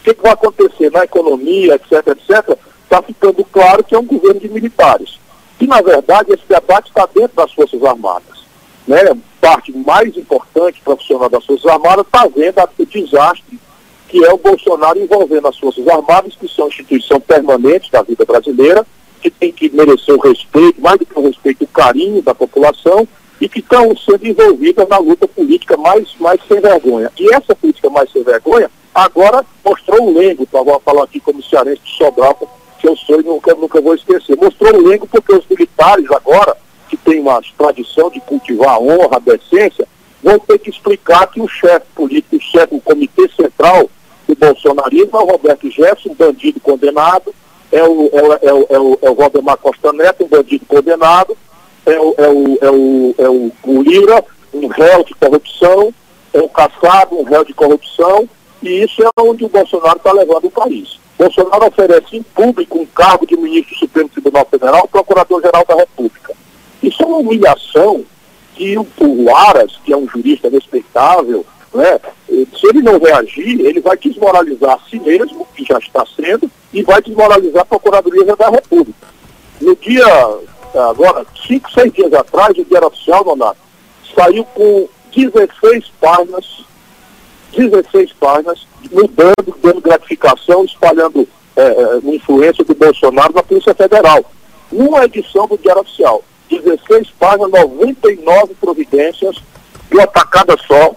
O 0.00 0.04
que, 0.04 0.14
que 0.14 0.22
vai 0.22 0.32
acontecer 0.32 0.90
na 0.90 1.04
economia, 1.04 1.74
etc, 1.74 2.08
etc? 2.08 2.58
Está 2.84 3.02
ficando 3.02 3.44
claro 3.44 3.82
que 3.84 3.94
é 3.94 3.98
um 3.98 4.06
governo 4.06 4.40
de 4.40 4.48
militares. 4.48 5.18
E, 5.60 5.66
na 5.66 5.80
verdade, 5.80 6.32
esse 6.32 6.44
debate 6.48 6.88
está 6.88 7.06
dentro 7.06 7.36
das 7.36 7.52
Forças 7.52 7.82
Armadas. 7.82 8.35
Né? 8.86 8.98
Parte 9.40 9.72
mais 9.72 10.16
importante 10.16 10.80
profissional 10.82 11.28
das 11.28 11.44
Forças 11.44 11.66
Armadas 11.66 12.06
está 12.06 12.26
vendo 12.26 12.68
o 12.78 12.86
desastre 12.86 13.58
que 14.08 14.24
é 14.24 14.32
o 14.32 14.38
Bolsonaro 14.38 14.98
envolvendo 14.98 15.48
as 15.48 15.58
Forças 15.58 15.86
Armadas, 15.88 16.34
que 16.36 16.48
são 16.48 16.68
instituição 16.68 17.20
permanente 17.20 17.90
da 17.90 18.02
vida 18.02 18.24
brasileira, 18.24 18.86
que 19.20 19.30
tem 19.30 19.52
que 19.52 19.68
merecer 19.70 20.14
o 20.14 20.20
respeito, 20.20 20.80
mais 20.80 20.98
do 20.98 21.06
que 21.06 21.18
o 21.18 21.22
respeito, 21.22 21.64
o 21.64 21.68
carinho 21.68 22.22
da 22.22 22.34
população, 22.34 23.06
e 23.40 23.48
que 23.48 23.58
estão 23.58 23.94
sendo 23.96 24.26
envolvidas 24.26 24.88
na 24.88 24.98
luta 24.98 25.28
política 25.28 25.76
mais, 25.76 26.14
mais 26.18 26.40
sem 26.48 26.60
vergonha. 26.60 27.12
E 27.18 27.34
essa 27.34 27.54
política 27.54 27.90
mais 27.90 28.10
sem 28.10 28.22
vergonha 28.22 28.70
agora 28.94 29.44
mostrou 29.62 30.08
o 30.08 30.18
lengo, 30.18 30.44
estava 30.44 30.80
falar 30.80 31.04
aqui 31.04 31.20
como 31.20 31.42
cearense 31.42 31.82
de 31.82 31.96
Sobral, 31.96 32.38
que 32.78 32.88
eu 32.88 32.96
sou 32.96 33.20
e 33.20 33.24
nunca, 33.24 33.54
nunca 33.54 33.80
vou 33.80 33.94
esquecer. 33.94 34.36
Mostrou 34.36 34.74
o 34.74 34.88
lengo 34.88 35.06
porque 35.06 35.34
os 35.34 35.46
militares 35.48 36.10
agora, 36.10 36.56
que 36.88 36.96
têm 36.96 37.20
uma 37.20 37.40
tradição 37.56 38.10
de 38.10 38.20
cultivar 38.20 38.74
a 38.74 38.78
honra, 38.78 39.16
a 39.16 39.18
decência, 39.18 39.86
vão 40.22 40.38
ter 40.38 40.58
que 40.58 40.70
explicar 40.70 41.26
que 41.28 41.40
o 41.40 41.48
chefe 41.48 41.86
político, 41.94 42.36
o 42.36 42.40
chefe, 42.40 42.74
o 42.74 42.80
comitê 42.80 43.28
central 43.28 43.88
do 44.26 44.34
bolsonarismo 44.34 45.16
é 45.16 45.20
o 45.20 45.26
Roberto 45.26 45.70
Jefferson, 45.70 46.14
bandido 46.14 46.60
condenado, 46.60 47.34
é 47.70 47.82
o, 47.82 48.10
é 48.12 48.22
o, 48.22 48.32
é 48.32 48.52
o, 48.52 48.66
é 48.70 48.78
o, 48.78 48.98
é 49.02 49.10
o 49.10 49.14
Valdemar 49.14 49.56
Costa 49.58 49.92
Neto, 49.92 50.24
um 50.24 50.28
bandido 50.28 50.64
condenado, 50.66 51.36
é 51.84 52.00
o, 52.00 52.14
é 52.18 52.28
o, 52.28 52.58
é 52.60 52.70
o, 52.70 53.14
é 53.18 53.28
o, 53.28 53.52
o 53.64 53.82
Lira, 53.82 54.24
um 54.52 54.66
réu 54.66 55.04
de 55.04 55.14
corrupção, 55.14 55.92
é 56.32 56.40
o 56.40 56.48
Caçado, 56.48 57.16
um 57.16 57.22
réu 57.22 57.44
de 57.44 57.54
corrupção, 57.54 58.28
e 58.62 58.82
isso 58.82 59.02
é 59.02 59.10
onde 59.20 59.44
o 59.44 59.48
Bolsonaro 59.48 59.98
está 59.98 60.12
levando 60.12 60.46
o 60.46 60.50
país. 60.50 60.98
Bolsonaro 61.18 61.66
oferece 61.66 62.16
em 62.16 62.22
público 62.22 62.78
um 62.78 62.86
cargo 62.86 63.26
de 63.26 63.36
ministro 63.36 63.74
do 63.74 63.78
Supremo 63.78 64.08
Tribunal 64.08 64.46
Federal 64.50 64.88
Procurador-Geral 64.88 65.64
da 65.66 65.76
República. 65.76 66.34
Isso 66.82 67.02
é 67.02 67.06
uma 67.06 67.18
humilhação 67.18 68.04
que 68.54 68.76
o, 68.78 68.86
o 69.00 69.34
Aras, 69.34 69.78
que 69.84 69.92
é 69.92 69.96
um 69.96 70.08
jurista 70.08 70.48
respeitável, 70.48 71.44
né, 71.74 72.00
se 72.28 72.66
ele 72.68 72.80
não 72.82 72.98
reagir, 72.98 73.60
ele 73.60 73.80
vai 73.80 73.96
desmoralizar 73.96 74.74
a 74.74 74.90
si 74.90 74.98
mesmo, 74.98 75.46
que 75.54 75.64
já 75.64 75.78
está 75.78 76.04
sendo, 76.16 76.50
e 76.72 76.82
vai 76.82 77.00
desmoralizar 77.02 77.62
a 77.62 77.66
Procuradoria 77.66 78.36
da 78.36 78.50
República. 78.50 79.06
No 79.60 79.76
dia, 79.76 80.04
agora, 80.74 81.24
cinco, 81.46 81.70
seis 81.70 81.92
dias 81.92 82.12
atrás, 82.12 82.56
o 82.56 82.64
Diário 82.64 82.88
Oficial, 82.88 83.24
Donato, 83.24 83.58
saiu 84.14 84.44
com 84.44 84.88
16 85.14 85.92
páginas, 86.00 86.64
16 87.56 88.12
páginas, 88.14 88.66
mudando, 88.90 89.56
dando 89.62 89.80
gratificação, 89.80 90.64
espalhando 90.64 91.28
é, 91.56 91.98
influência 92.04 92.64
do 92.64 92.74
Bolsonaro 92.74 93.32
na 93.34 93.42
Polícia 93.42 93.74
Federal. 93.74 94.24
Numa 94.70 95.04
edição 95.04 95.46
do 95.46 95.56
Diário 95.56 95.82
Oficial, 95.82 96.22
16 96.48 97.10
páginas, 97.18 97.50
99 97.50 98.54
providências, 98.60 99.36
de 99.90 99.96
uma 99.96 100.06
tacada 100.06 100.56
só, 100.66 100.94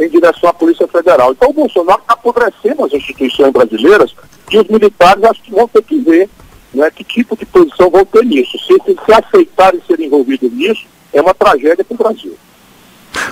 em 0.00 0.08
direção 0.08 0.48
à 0.48 0.54
Polícia 0.54 0.88
Federal. 0.88 1.32
Então 1.32 1.50
o 1.50 1.52
Bolsonaro 1.52 2.00
está 2.00 2.14
apodrecendo 2.14 2.84
as 2.84 2.92
instituições 2.92 3.52
brasileiras 3.52 4.14
e 4.50 4.58
os 4.58 4.68
militares 4.68 5.22
acho 5.24 5.42
que 5.42 5.50
vão 5.50 5.68
ter 5.68 5.82
que 5.82 5.98
ver 5.98 6.28
né, 6.74 6.90
que 6.90 7.04
tipo 7.04 7.36
de 7.36 7.44
posição 7.44 7.90
vão 7.90 8.04
ter 8.04 8.24
nisso. 8.24 8.58
Se, 8.58 8.74
se, 8.74 9.12
aceitarem 9.12 9.80
ser 9.86 10.00
envolvidos 10.00 10.50
nisso, 10.52 10.84
é 11.12 11.20
uma 11.20 11.34
tragédia 11.34 11.84
para 11.84 11.94
o 11.94 11.98
Brasil. 11.98 12.36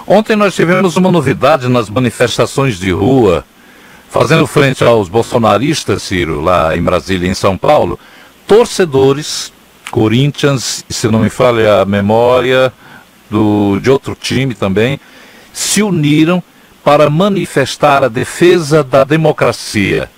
Ontem 0.06 0.37
nós 0.37 0.54
tivemos 0.54 0.96
uma 0.96 1.11
novidade 1.11 1.68
nas 1.68 1.88
manifestações 1.88 2.78
de 2.78 2.90
rua, 2.90 3.44
fazendo 4.11 4.46
frente 4.46 4.85
aos 4.85 5.09
bolsonaristas, 5.09 6.02
Ciro, 6.02 6.40
lá 6.40 6.76
em 6.76 6.83
Brasília 6.83 7.26
e 7.26 7.30
em 7.30 7.35
São 7.35 7.56
Paulo, 7.56 7.98
torcedores, 8.46 9.52
Corinthians, 9.90 10.85
se 10.88 11.09
não 11.09 11.20
me 11.20 11.31
falha 11.31 11.81
a 11.81 11.85
memória, 11.85 12.72
do, 13.29 13.79
de 13.81 13.90
outro 13.90 14.14
time 14.14 14.55
também, 14.55 14.98
se 15.53 15.83
uniram 15.83 16.42
para 16.83 17.11
manifestar 17.11 18.03
a 18.03 18.09
defesa 18.09 18.83
da 18.83 19.05
democracia. 19.05 20.11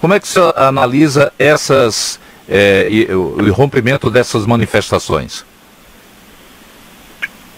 Como 0.00 0.12
é 0.14 0.20
que 0.20 0.28
você 0.28 0.40
analisa 0.56 1.32
essas, 1.38 2.20
é, 2.48 2.88
o 3.14 3.50
rompimento 3.52 4.10
dessas 4.10 4.44
manifestações? 4.44 5.44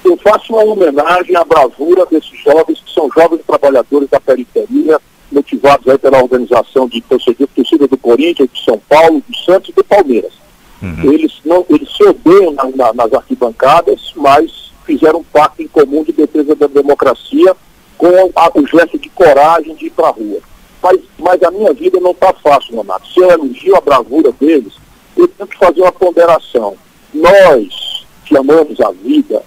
Eu 0.05 0.17
faço 0.19 0.55
uma 0.55 0.63
homenagem 0.63 1.37
à 1.37 1.45
bravura 1.45 2.07
desses 2.07 2.39
jovens, 2.43 2.81
que 2.81 2.93
são 2.93 3.11
jovens 3.15 3.41
trabalhadores 3.47 4.09
da 4.09 4.21
periferia, 4.21 5.01
motivados 5.31 5.87
aí 5.89 5.99
pela 5.99 6.23
organização 6.23 6.89
de 6.89 7.01
torcida 7.03 7.87
do 7.87 7.99
Corinthians, 7.99 8.49
de 8.53 8.65
São 8.65 8.81
Paulo, 8.89 9.23
do 9.29 9.37
Santos 9.37 9.69
e 9.71 9.73
do 9.73 9.85
Palmeiras. 9.85 10.33
Uhum. 10.83 11.13
Eles, 11.13 11.41
não, 11.45 11.65
eles 11.69 11.89
se 11.97 12.03
odeiam 12.05 12.53
na, 12.53 12.65
na, 12.65 12.93
nas 12.93 13.13
arquibancadas, 13.13 14.13
mas 14.17 14.73
fizeram 14.85 15.21
um 15.21 15.25
pacto 15.25 15.63
em 15.63 15.69
comum 15.69 16.03
de 16.05 16.13
defesa 16.13 16.55
da 16.55 16.67
democracia 16.67 17.55
com 17.97 18.31
a, 18.35 18.51
o 18.55 18.67
gesto 18.67 18.99
de 18.99 19.09
coragem 19.11 19.75
de 19.75 19.87
ir 19.87 19.91
para 19.91 20.09
a 20.09 20.13
rua. 20.13 20.39
Mas, 20.83 21.01
mas 21.19 21.43
a 21.43 21.51
minha 21.51 21.73
vida 21.73 21.99
não 22.01 22.13
está 22.13 22.33
fácil, 22.33 22.77
Renato. 22.77 23.09
Se 23.09 23.21
eu 23.21 23.31
elogio 23.31 23.77
a 23.77 23.81
bravura 23.81 24.33
deles, 24.41 24.73
eu 25.17 25.27
tenho 25.27 25.49
que 25.49 25.59
fazer 25.59 25.83
uma 25.83 25.93
ponderação. 25.93 26.77
Nós, 27.13 28.07
que 28.25 28.37
amamos 28.37 28.81
a 28.81 28.93
vida, 28.93 29.43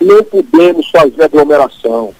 não 0.00 0.24
podemos 0.24 0.90
fazer 0.90 1.22
aglomeração. 1.22 2.12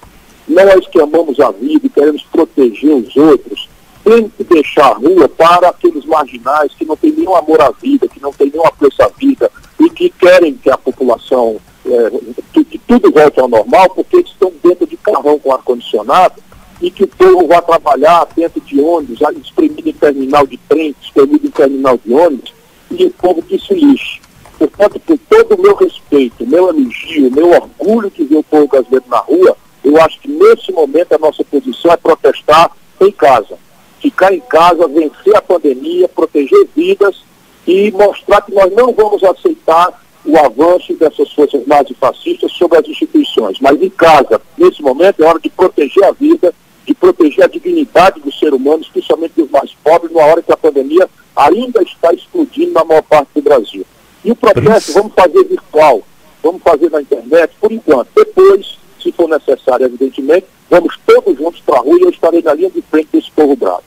Nós 0.46 0.86
que 0.86 1.00
amamos 1.00 1.40
a 1.40 1.50
vida 1.50 1.86
e 1.86 1.90
queremos 1.90 2.22
proteger 2.24 2.94
os 2.94 3.16
outros, 3.16 3.68
temos 4.04 4.32
que 4.36 4.44
deixar 4.44 4.86
a 4.86 4.94
rua 4.94 5.28
para 5.28 5.68
aqueles 5.68 6.04
marginais 6.04 6.72
que 6.74 6.84
não 6.84 6.96
têm 6.96 7.12
nenhum 7.12 7.34
amor 7.34 7.60
à 7.60 7.70
vida, 7.70 8.08
que 8.08 8.20
não 8.20 8.32
têm 8.32 8.50
nenhum 8.50 8.66
apreço 8.66 9.02
à 9.02 9.08
vida 9.08 9.50
e 9.80 9.88
que 9.90 10.10
querem 10.10 10.54
que 10.54 10.70
a 10.70 10.76
população, 10.76 11.60
é, 11.86 12.10
que, 12.52 12.64
que 12.64 12.78
tudo 12.78 13.10
volte 13.10 13.40
ao 13.40 13.48
normal, 13.48 13.90
porque 13.90 14.16
eles 14.16 14.30
estão 14.30 14.52
dentro 14.62 14.86
de 14.86 14.96
carrão 14.96 15.38
com 15.38 15.52
ar-condicionado 15.52 16.42
e 16.80 16.90
que 16.90 17.04
o 17.04 17.08
povo 17.08 17.46
vá 17.46 17.62
trabalhar 17.62 18.26
dentro 18.34 18.60
de 18.60 18.80
ônibus, 18.80 19.20
espremido 19.40 19.88
em 19.88 19.92
terminal 19.92 20.46
de 20.46 20.56
trem, 20.68 20.94
espremido 21.00 21.46
em 21.46 21.50
terminal 21.50 21.98
de 22.04 22.12
ônibus, 22.12 22.52
e 22.90 23.06
o 23.06 23.10
povo 23.10 23.40
que 23.40 23.58
se 23.58 23.72
lixe. 23.72 24.20
Portanto, 24.58 25.00
com 25.06 25.16
todo 25.16 25.54
o 25.54 25.62
meu 25.62 25.74
respeito, 25.76 26.46
meu 26.46 26.68
elogio, 26.68 27.30
meu 27.30 27.50
orgulho 27.50 28.10
de 28.10 28.24
ver 28.24 28.36
o 28.36 28.42
povo 28.42 28.68
brasileiro 28.68 29.04
na 29.08 29.18
rua, 29.18 29.56
eu 29.84 30.00
acho 30.00 30.20
que 30.20 30.28
nesse 30.28 30.72
momento 30.72 31.12
a 31.12 31.18
nossa 31.18 31.42
posição 31.44 31.92
é 31.92 31.96
protestar 31.96 32.70
em 33.00 33.10
casa. 33.10 33.58
Ficar 34.02 34.34
em 34.34 34.40
casa, 34.40 34.86
vencer 34.88 35.34
a 35.34 35.40
pandemia, 35.40 36.08
proteger 36.08 36.68
vidas 36.76 37.22
e 37.66 37.90
mostrar 37.92 38.42
que 38.42 38.52
nós 38.52 38.70
não 38.74 38.92
vamos 38.92 39.24
aceitar 39.24 40.02
o 40.24 40.36
avanço 40.36 40.92
dessas 40.94 41.32
forças 41.32 41.66
nazifascistas 41.66 42.52
sobre 42.52 42.78
as 42.78 42.86
instituições. 42.86 43.58
Mas 43.60 43.80
em 43.80 43.88
casa, 43.88 44.40
nesse 44.58 44.82
momento, 44.82 45.22
é 45.22 45.26
hora 45.26 45.40
de 45.40 45.48
proteger 45.48 46.04
a 46.04 46.12
vida 46.12 46.52
de 46.84 46.94
proteger 46.94 47.44
a 47.44 47.48
dignidade 47.48 48.20
do 48.20 48.32
ser 48.32 48.52
humano, 48.52 48.82
especialmente 48.82 49.34
dos 49.36 49.50
mais 49.50 49.72
pobres, 49.82 50.12
numa 50.12 50.26
hora 50.26 50.42
que 50.42 50.52
a 50.52 50.56
pandemia 50.56 51.08
ainda 51.34 51.82
está 51.82 52.12
explodindo 52.12 52.72
na 52.72 52.84
maior 52.84 53.02
parte 53.02 53.28
do 53.34 53.42
Brasil. 53.42 53.86
E 54.24 54.30
o 54.30 54.36
processo 54.36 54.92
vamos 54.92 55.12
fazer 55.14 55.44
virtual, 55.44 56.02
vamos 56.42 56.62
fazer 56.62 56.90
na 56.90 57.00
internet, 57.00 57.52
por 57.60 57.72
enquanto. 57.72 58.08
Depois, 58.14 58.78
se 59.00 59.12
for 59.12 59.28
necessário, 59.28 59.86
evidentemente, 59.86 60.46
vamos 60.68 60.98
todos 61.06 61.36
juntos 61.36 61.60
para 61.60 61.78
a 61.78 61.82
rua 61.82 61.98
e 61.98 62.02
eu 62.02 62.10
estarei 62.10 62.42
na 62.42 62.54
linha 62.54 62.70
de 62.70 62.82
frente 62.82 63.08
desse 63.12 63.30
povo 63.30 63.56
bravo. 63.56 63.82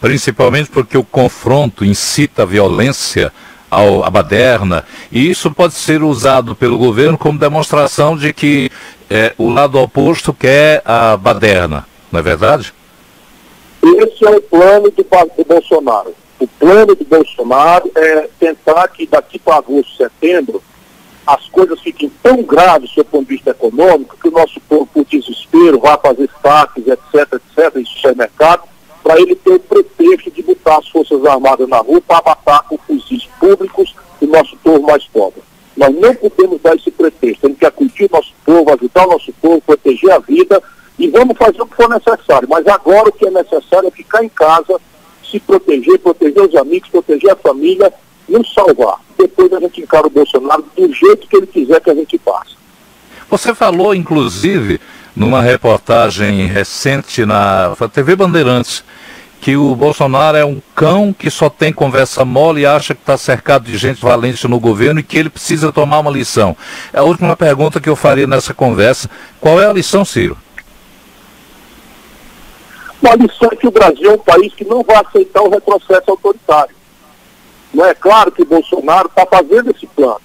Principalmente 0.00 0.70
porque 0.70 0.96
o 0.96 1.04
confronto 1.04 1.84
incita 1.84 2.42
a 2.42 2.46
violência 2.46 3.32
ao, 3.70 4.04
à 4.04 4.10
baderna, 4.10 4.84
e 5.10 5.30
isso 5.30 5.50
pode 5.50 5.74
ser 5.74 6.02
usado 6.02 6.54
pelo 6.54 6.78
governo 6.78 7.18
como 7.18 7.38
demonstração 7.38 8.16
de 8.16 8.32
que 8.32 8.70
é, 9.10 9.34
o 9.36 9.50
lado 9.50 9.78
oposto 9.78 10.32
quer 10.32 10.82
a 10.84 11.16
baderna. 11.16 11.86
Não 12.10 12.20
é 12.20 12.22
verdade? 12.22 12.72
Esse 13.82 14.24
é 14.24 14.30
o 14.30 14.40
plano 14.40 14.90
do, 14.90 15.02
do 15.02 15.44
Bolsonaro. 15.46 16.14
O 16.38 16.46
plano 16.46 16.94
do 16.94 17.04
Bolsonaro 17.04 17.90
é 17.94 18.28
tentar 18.38 18.88
que 18.88 19.06
daqui 19.06 19.38
para 19.38 19.56
agosto, 19.56 19.96
setembro, 19.96 20.62
as 21.26 21.46
coisas 21.48 21.80
fiquem 21.80 22.10
tão 22.22 22.42
graves 22.42 22.94
do 22.94 23.04
ponto 23.04 23.28
de 23.28 23.34
vista 23.34 23.50
econômico 23.50 24.16
que 24.20 24.28
o 24.28 24.30
nosso 24.30 24.58
povo, 24.60 24.86
por 24.86 25.04
desespero, 25.04 25.78
vá 25.80 25.98
fazer 25.98 26.30
saques, 26.42 26.86
etc, 26.86 27.34
etc, 27.34 27.76
em 27.76 27.84
supermercado, 27.84 28.62
para 29.08 29.22
ele 29.22 29.34
ter 29.36 29.54
o 29.54 29.58
pretexto 29.58 30.30
de 30.30 30.42
botar 30.42 30.76
as 30.76 30.88
Forças 30.88 31.24
Armadas 31.24 31.66
na 31.66 31.78
rua 31.78 31.98
para 32.06 32.22
matar 32.26 32.62
com 32.64 32.76
fuzis 32.76 33.24
públicos 33.40 33.96
o 34.20 34.26
nosso 34.26 34.54
povo 34.58 34.86
mais 34.86 35.02
pobre. 35.04 35.40
Nós 35.74 35.94
não 35.94 36.14
podemos 36.14 36.60
dar 36.60 36.76
esse 36.76 36.90
pretexto. 36.90 37.40
Temos 37.40 37.58
que 37.58 37.64
acudir 37.64 38.04
o 38.04 38.14
nosso 38.14 38.34
povo, 38.44 38.70
ajudar 38.70 39.06
o 39.06 39.12
nosso 39.12 39.32
povo, 39.40 39.62
proteger 39.62 40.10
a 40.10 40.18
vida 40.18 40.62
e 40.98 41.08
vamos 41.08 41.38
fazer 41.38 41.62
o 41.62 41.66
que 41.66 41.74
for 41.74 41.88
necessário. 41.88 42.46
Mas 42.50 42.66
agora 42.66 43.08
o 43.08 43.12
que 43.12 43.26
é 43.26 43.30
necessário 43.30 43.88
é 43.88 43.90
ficar 43.90 44.22
em 44.22 44.28
casa, 44.28 44.78
se 45.24 45.40
proteger, 45.40 45.98
proteger 46.00 46.42
os 46.42 46.54
amigos, 46.54 46.90
proteger 46.90 47.30
a 47.30 47.36
família, 47.36 47.90
nos 48.28 48.52
salvar. 48.52 49.00
Depois 49.16 49.50
a 49.54 49.60
gente 49.60 49.80
encara 49.80 50.06
o 50.06 50.10
Bolsonaro 50.10 50.66
do 50.76 50.92
jeito 50.92 51.26
que 51.26 51.34
ele 51.34 51.46
quiser 51.46 51.80
que 51.80 51.88
a 51.88 51.94
gente 51.94 52.18
passe. 52.18 52.58
Você 53.30 53.54
falou, 53.54 53.94
inclusive, 53.94 54.78
numa 55.16 55.40
reportagem 55.40 56.46
recente 56.46 57.24
na 57.24 57.74
TV 57.92 58.14
Bandeirantes, 58.14 58.84
que 59.40 59.56
o 59.56 59.74
Bolsonaro 59.74 60.36
é 60.36 60.44
um 60.44 60.60
cão 60.74 61.12
que 61.12 61.30
só 61.30 61.48
tem 61.48 61.72
conversa 61.72 62.24
mole 62.24 62.62
e 62.62 62.66
acha 62.66 62.94
que 62.94 63.00
está 63.00 63.16
cercado 63.16 63.64
de 63.64 63.76
gente 63.76 64.00
valente 64.00 64.46
no 64.48 64.58
governo 64.58 65.00
e 65.00 65.02
que 65.02 65.16
ele 65.16 65.30
precisa 65.30 65.72
tomar 65.72 66.00
uma 66.00 66.10
lição. 66.10 66.56
É 66.92 66.98
a 66.98 67.04
última 67.04 67.36
pergunta 67.36 67.80
que 67.80 67.88
eu 67.88 67.96
faria 67.96 68.26
nessa 68.26 68.52
conversa. 68.52 69.08
Qual 69.40 69.60
é 69.60 69.66
a 69.66 69.72
lição, 69.72 70.04
Ciro? 70.04 70.36
Uma 73.00 73.14
lição 73.14 73.48
é 73.52 73.56
que 73.56 73.68
o 73.68 73.70
Brasil 73.70 74.10
é 74.10 74.14
um 74.14 74.18
país 74.18 74.52
que 74.54 74.64
não 74.64 74.82
vai 74.82 74.96
aceitar 74.96 75.42
o 75.42 75.50
retrocesso 75.50 76.10
autoritário. 76.10 76.74
Não 77.72 77.84
é 77.84 77.94
claro 77.94 78.32
que 78.32 78.44
Bolsonaro 78.44 79.08
está 79.08 79.24
fazendo 79.24 79.70
esse 79.70 79.86
plano, 79.86 80.20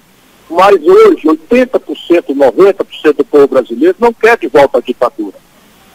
mas 0.50 0.74
hoje 0.82 1.28
80%, 1.28 2.34
90% 2.34 3.16
do 3.16 3.24
povo 3.24 3.48
brasileiro 3.48 3.96
não 3.98 4.12
quer 4.12 4.36
de 4.36 4.48
volta 4.48 4.78
à 4.78 4.80
ditadura. 4.80 5.36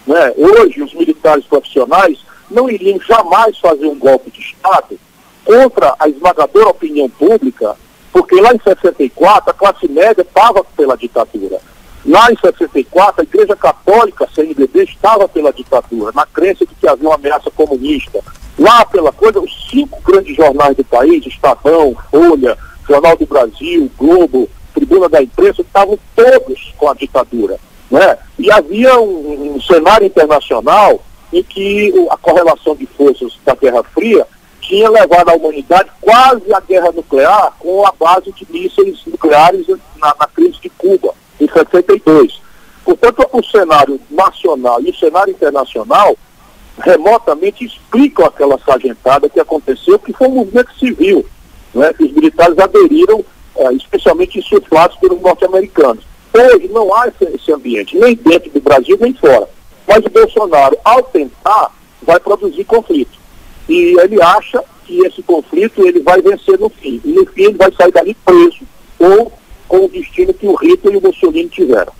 Né? 0.07 0.33
Hoje 0.37 0.81
os 0.81 0.93
militares 0.93 1.45
profissionais 1.45 2.17
não 2.49 2.69
iriam 2.69 2.99
jamais 3.01 3.57
fazer 3.57 3.87
um 3.87 3.97
golpe 3.97 4.31
de 4.31 4.41
Estado 4.41 4.99
contra 5.43 5.95
a 5.99 6.07
esmagadora 6.07 6.69
opinião 6.69 7.09
pública, 7.09 7.75
porque 8.11 8.39
lá 8.39 8.53
em 8.53 8.59
64 8.59 9.49
a 9.49 9.53
classe 9.53 9.87
média 9.87 10.21
estava 10.21 10.63
pela 10.63 10.97
ditadura. 10.97 11.59
Lá 12.05 12.31
em 12.31 12.37
64, 12.37 13.21
a 13.21 13.23
Igreja 13.23 13.55
Católica, 13.55 14.27
CNBB, 14.33 14.83
estava 14.83 15.27
pela 15.27 15.51
ditadura, 15.51 16.11
na 16.13 16.25
crença 16.25 16.65
de 16.65 16.73
que 16.75 16.87
havia 16.87 17.09
uma 17.09 17.15
ameaça 17.15 17.51
comunista. 17.51 18.19
Lá 18.57 18.85
pela 18.85 19.11
coisa, 19.11 19.39
os 19.39 19.69
cinco 19.69 20.01
grandes 20.01 20.35
jornais 20.35 20.75
do 20.75 20.83
país, 20.83 21.25
Estadão, 21.25 21.95
Folha, 22.09 22.57
Jornal 22.87 23.15
do 23.17 23.25
Brasil, 23.25 23.91
Globo, 23.97 24.49
Tribuna 24.73 25.09
da 25.09 25.21
Imprensa, 25.21 25.61
estavam 25.61 25.99
todos 26.15 26.73
com 26.77 26.89
a 26.89 26.93
ditadura. 26.93 27.57
Né? 27.91 28.17
E 28.37 28.51
havia 28.51 28.99
um, 28.99 29.55
um 29.55 29.61
cenário 29.61 30.07
internacional 30.07 31.01
em 31.31 31.43
que 31.43 31.93
a 32.09 32.17
correlação 32.17 32.75
de 32.75 32.85
forças 32.85 33.37
da 33.45 33.55
Guerra 33.55 33.83
Fria 33.83 34.25
tinha 34.61 34.89
levado 34.89 35.29
a 35.29 35.35
humanidade 35.35 35.89
quase 36.01 36.53
à 36.53 36.59
guerra 36.59 36.91
nuclear 36.91 37.53
com 37.59 37.85
a 37.85 37.91
base 37.91 38.31
de 38.31 38.47
mísseis 38.49 38.99
nucleares 39.05 39.67
na, 39.67 40.15
na 40.19 40.27
crise 40.27 40.59
de 40.61 40.69
Cuba 40.69 41.13
em 41.39 41.47
62. 41.47 42.41
Portanto, 42.83 43.27
o 43.31 43.43
cenário 43.43 43.99
nacional 44.09 44.81
e 44.81 44.89
o 44.89 44.95
cenário 44.95 45.31
internacional 45.31 46.17
remotamente 46.79 47.65
explicam 47.65 48.25
aquela 48.25 48.57
sargentada 48.59 49.29
que 49.29 49.39
aconteceu, 49.39 49.99
que 49.99 50.13
foi 50.13 50.27
um 50.27 50.35
movimento 50.35 50.73
civil, 50.77 51.25
né, 51.73 51.93
os 51.99 52.11
militares 52.11 52.57
aderiram, 52.57 53.23
é, 53.55 53.73
especialmente 53.73 54.39
insuflados 54.39 54.97
pelos 54.97 55.21
norte-americanos. 55.21 56.03
Hoje 56.33 56.67
não 56.69 56.93
há 56.95 57.07
esse, 57.07 57.25
esse 57.35 57.51
ambiente, 57.51 57.97
nem 57.97 58.15
dentro 58.15 58.49
do 58.51 58.61
Brasil, 58.61 58.97
nem 58.99 59.13
fora. 59.13 59.49
Mas 59.89 60.05
o 60.05 60.09
Bolsonaro, 60.11 60.77
ao 60.85 61.01
tentar, 61.01 61.71
vai 62.03 62.19
produzir 62.19 62.63
conflito. 62.63 63.17
E 63.67 63.99
ele 63.99 64.21
acha 64.21 64.63
que 64.85 65.03
esse 65.03 65.23
conflito 65.23 65.83
ele 65.83 65.99
vai 66.01 66.21
vencer 66.21 66.59
no 66.59 66.69
fim. 66.69 67.01
E 67.03 67.11
no 67.11 67.25
fim 67.25 67.45
ele 67.45 67.57
vai 67.57 67.71
sair 67.73 67.91
dali 67.91 68.15
preso 68.23 68.59
ou 68.99 69.31
com 69.67 69.85
o 69.85 69.89
destino 69.89 70.31
que 70.31 70.45
o 70.47 70.53
Hitler 70.53 70.93
e 70.93 70.97
o 70.97 71.01
Mussolini 71.01 71.49
tiveram. 71.49 71.91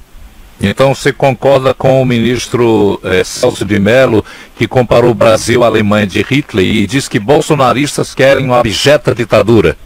Então 0.62 0.94
você 0.94 1.12
concorda 1.12 1.74
com 1.74 2.00
o 2.00 2.06
ministro 2.06 3.00
eh, 3.04 3.24
Celso 3.24 3.66
de 3.66 3.80
Mello, 3.80 4.24
que 4.56 4.68
comparou 4.68 5.12
o 5.12 5.16
Brasil 5.16 5.64
à 5.64 5.68
Alemanha 5.68 6.06
de 6.06 6.22
Hitler 6.22 6.66
e 6.66 6.86
diz 6.86 7.08
que 7.08 7.18
bolsonaristas 7.18 8.14
querem 8.14 8.46
uma 8.46 8.60
abjeta 8.60 9.16
ditadura? 9.16 9.78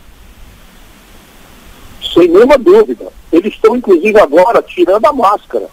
Sem 2.13 2.27
nenhuma 2.27 2.57
dúvida. 2.57 3.07
Eles 3.31 3.53
estão, 3.53 3.77
inclusive, 3.77 4.19
agora 4.19 4.61
tirando 4.61 5.05
a 5.05 5.13
máscara. 5.13 5.67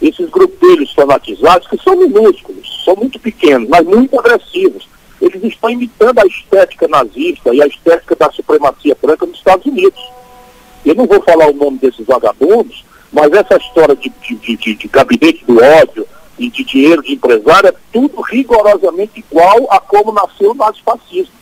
Esses 0.00 0.28
grupelhos 0.28 0.92
fanatizados, 0.92 1.68
que 1.68 1.82
são 1.82 1.96
minúsculos, 1.96 2.82
são 2.84 2.94
muito 2.96 3.18
pequenos, 3.18 3.68
mas 3.68 3.84
muito 3.84 4.18
agressivos. 4.18 4.88
Eles 5.20 5.42
estão 5.44 5.70
imitando 5.70 6.18
a 6.18 6.26
estética 6.26 6.86
nazista 6.86 7.54
e 7.54 7.62
a 7.62 7.66
estética 7.66 8.14
da 8.14 8.30
supremacia 8.30 8.96
branca 9.00 9.24
nos 9.24 9.38
Estados 9.38 9.64
Unidos 9.66 10.00
eu 10.86 10.94
não 10.94 11.04
vou 11.04 11.20
falar 11.20 11.50
o 11.50 11.52
nome 11.52 11.78
desses 11.78 12.06
vagabundos, 12.06 12.84
mas 13.12 13.32
essa 13.32 13.56
história 13.56 13.96
de, 13.96 14.08
de, 14.08 14.56
de, 14.56 14.74
de 14.76 14.88
gabinete 14.88 15.44
do 15.44 15.60
ódio 15.60 16.06
e 16.38 16.48
de 16.48 16.62
dinheiro 16.62 17.02
de 17.02 17.14
empresário 17.14 17.70
é 17.70 17.74
tudo 17.92 18.20
rigorosamente 18.20 19.18
igual 19.18 19.66
a 19.68 19.80
como 19.80 20.12
nasceu 20.12 20.52
o 20.52 20.54
nazifascismo. 20.54 21.34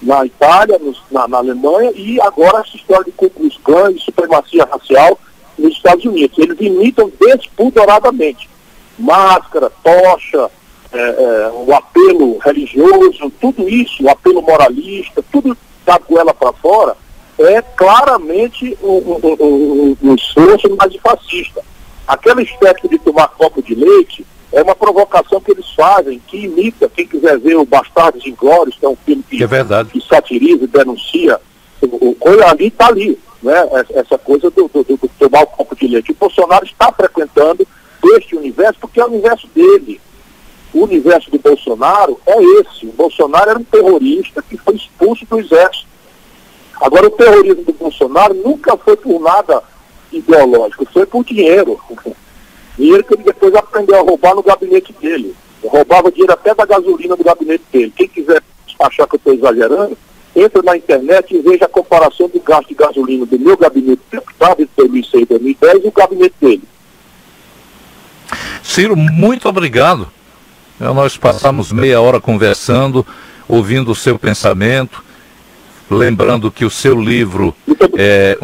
Na 0.00 0.24
Itália, 0.24 0.78
no, 0.78 0.94
na, 1.10 1.28
na, 1.28 1.36
Alemanha 1.36 1.92
e 1.94 2.18
agora 2.22 2.60
essa 2.60 2.76
história 2.76 3.04
de 3.04 3.12
Ku 3.12 3.28
Klux 3.28 3.58
Klan 3.58 3.90
e 3.90 4.00
supremacia 4.00 4.64
racial 4.64 5.18
nos 5.58 5.74
Estados 5.74 6.04
Unidos. 6.04 6.38
Eles 6.38 6.56
imitam 6.60 7.10
despudoradamente. 7.20 8.48
Máscara, 8.98 9.70
tocha, 9.82 10.50
é, 10.92 10.98
é, 10.98 11.50
o 11.54 11.72
apelo 11.74 12.38
religioso, 12.38 13.30
tudo 13.40 13.68
isso, 13.68 14.02
o 14.02 14.10
apelo 14.10 14.42
moralista, 14.42 15.22
tudo 15.30 15.56
da 15.84 15.98
goela 15.98 16.34
para 16.34 16.52
fora, 16.52 16.96
é 17.38 17.62
claramente 17.62 18.76
um, 18.82 18.88
um, 18.88 19.36
um, 19.40 19.96
um 20.02 20.14
esforço 20.14 20.68
nazifascista. 20.76 21.62
Aquela 22.06 22.42
estética 22.42 22.88
de 22.88 22.98
tomar 22.98 23.28
copo 23.28 23.62
de 23.62 23.74
leite 23.74 24.24
É 24.50 24.62
uma 24.62 24.74
provocação 24.74 25.42
que 25.42 25.50
eles 25.50 25.70
fazem, 25.74 26.20
que 26.26 26.38
imita, 26.44 26.88
quem 26.88 27.06
quiser 27.06 27.38
ver 27.38 27.56
o 27.56 27.66
Bastardos 27.66 28.26
Inglórios, 28.26 28.76
que 28.78 28.86
é 28.86 28.88
um 28.88 28.96
filme 28.96 29.22
que, 29.28 29.42
é 29.42 29.46
verdade. 29.46 29.90
que 29.90 30.00
satiriza 30.00 30.64
e 30.64 30.66
denuncia, 30.66 31.38
o, 31.82 32.16
o, 32.18 32.44
ali 32.46 32.68
está 32.68 32.86
ali, 32.86 33.18
né? 33.42 33.54
essa 33.90 34.18
coisa 34.18 34.50
do, 34.50 34.68
do, 34.68 34.84
do 34.84 35.10
tomar 35.18 35.42
o 35.42 35.46
copo 35.46 35.76
de 35.76 35.86
leite. 35.86 36.12
O 36.12 36.16
Bolsonaro 36.16 36.64
está 36.64 36.92
frequentando 36.92 37.66
este 38.16 38.36
universo 38.36 38.80
porque 38.80 39.00
é 39.00 39.04
o 39.04 39.08
universo 39.08 39.46
dele. 39.48 40.00
O 40.72 40.84
universo 40.84 41.30
do 41.30 41.38
Bolsonaro 41.38 42.20
é 42.26 42.42
esse. 42.60 42.86
O 42.86 42.92
Bolsonaro 42.92 43.50
era 43.50 43.58
um 43.58 43.64
terrorista 43.64 44.42
que 44.42 44.56
foi 44.56 44.76
expulso 44.76 45.24
do 45.26 45.40
exército. 45.40 45.86
Agora, 46.80 47.06
o 47.06 47.10
terrorismo 47.10 47.64
do 47.64 47.72
Bolsonaro 47.72 48.34
nunca 48.34 48.76
foi 48.76 48.96
por 48.96 49.20
nada 49.20 49.62
ideológico, 50.12 50.86
foi 50.92 51.06
por 51.06 51.24
dinheiro. 51.24 51.78
Dinheiro 52.78 53.02
que 53.02 53.14
ele 53.14 53.24
depois 53.24 53.52
aprendeu 53.56 53.96
a 53.96 54.02
roubar 54.02 54.36
no 54.36 54.42
gabinete 54.42 54.92
dele. 55.00 55.34
Roubava 55.64 56.12
dinheiro 56.12 56.32
até 56.32 56.54
da 56.54 56.64
gasolina 56.64 57.16
do 57.16 57.24
gabinete 57.24 57.64
dele. 57.72 57.92
Quem 57.96 58.06
quiser 58.06 58.40
achar 58.78 59.04
que 59.08 59.16
eu 59.16 59.18
estou 59.18 59.34
exagerando, 59.34 59.98
entra 60.40 60.62
na 60.62 60.76
internet 60.76 61.34
e 61.34 61.40
veja 61.40 61.64
a 61.64 61.68
comparação 61.68 62.28
do 62.28 62.40
gasto 62.40 62.68
de 62.68 62.74
gasolina 62.74 63.26
do 63.26 63.38
meu 63.38 63.56
gabinete 63.56 64.02
deputado 64.10 64.58
de 64.58 64.68
2006 64.76 65.22
e 65.22 65.26
2010 65.26 65.84
e 65.84 65.88
o 65.88 65.92
gabinete 65.92 66.34
dele. 66.40 66.62
Ciro, 68.62 68.96
muito 68.96 69.48
obrigado. 69.48 70.08
Nós 70.78 71.16
passamos 71.16 71.72
meia 71.72 72.00
hora 72.00 72.20
conversando, 72.20 73.04
ouvindo 73.48 73.90
o 73.90 73.94
seu 73.94 74.18
pensamento, 74.18 75.02
lembrando 75.90 76.50
que 76.50 76.64
o 76.64 76.70
seu 76.70 77.00
livro 77.00 77.54
é, 77.96 78.38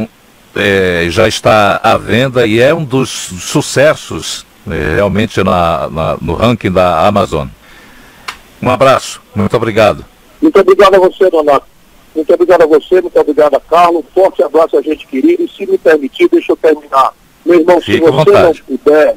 é, 0.56 1.06
já 1.10 1.28
está 1.28 1.80
à 1.82 1.96
venda 1.96 2.46
e 2.46 2.60
é 2.60 2.74
um 2.74 2.84
dos 2.84 3.10
sucessos 3.10 4.44
é, 4.70 4.94
realmente 4.94 5.42
na, 5.44 5.88
na, 5.90 6.16
no 6.20 6.34
ranking 6.34 6.72
da 6.72 7.06
Amazon. 7.06 7.46
Um 8.60 8.70
abraço, 8.70 9.20
muito 9.34 9.56
obrigado. 9.56 10.04
Muito 10.40 10.58
obrigado 10.58 10.94
a 10.94 10.98
você, 10.98 11.30
Donato. 11.30 11.73
Muito 12.14 12.32
obrigado 12.32 12.62
a 12.62 12.66
você, 12.66 13.00
muito 13.00 13.18
obrigado 13.18 13.54
a 13.54 13.60
Carlos. 13.60 14.04
Forte 14.14 14.42
abraço 14.42 14.76
a 14.76 14.82
gente 14.82 15.06
querido. 15.06 15.42
E 15.42 15.48
se 15.48 15.66
me 15.66 15.76
permitir, 15.76 16.28
deixa 16.28 16.52
eu 16.52 16.56
terminar. 16.56 17.12
Meu 17.44 17.60
irmão, 17.60 17.80
Fique 17.80 17.92
se 17.92 18.00
você 18.00 18.30
não 18.30 18.54
puder, 18.54 19.16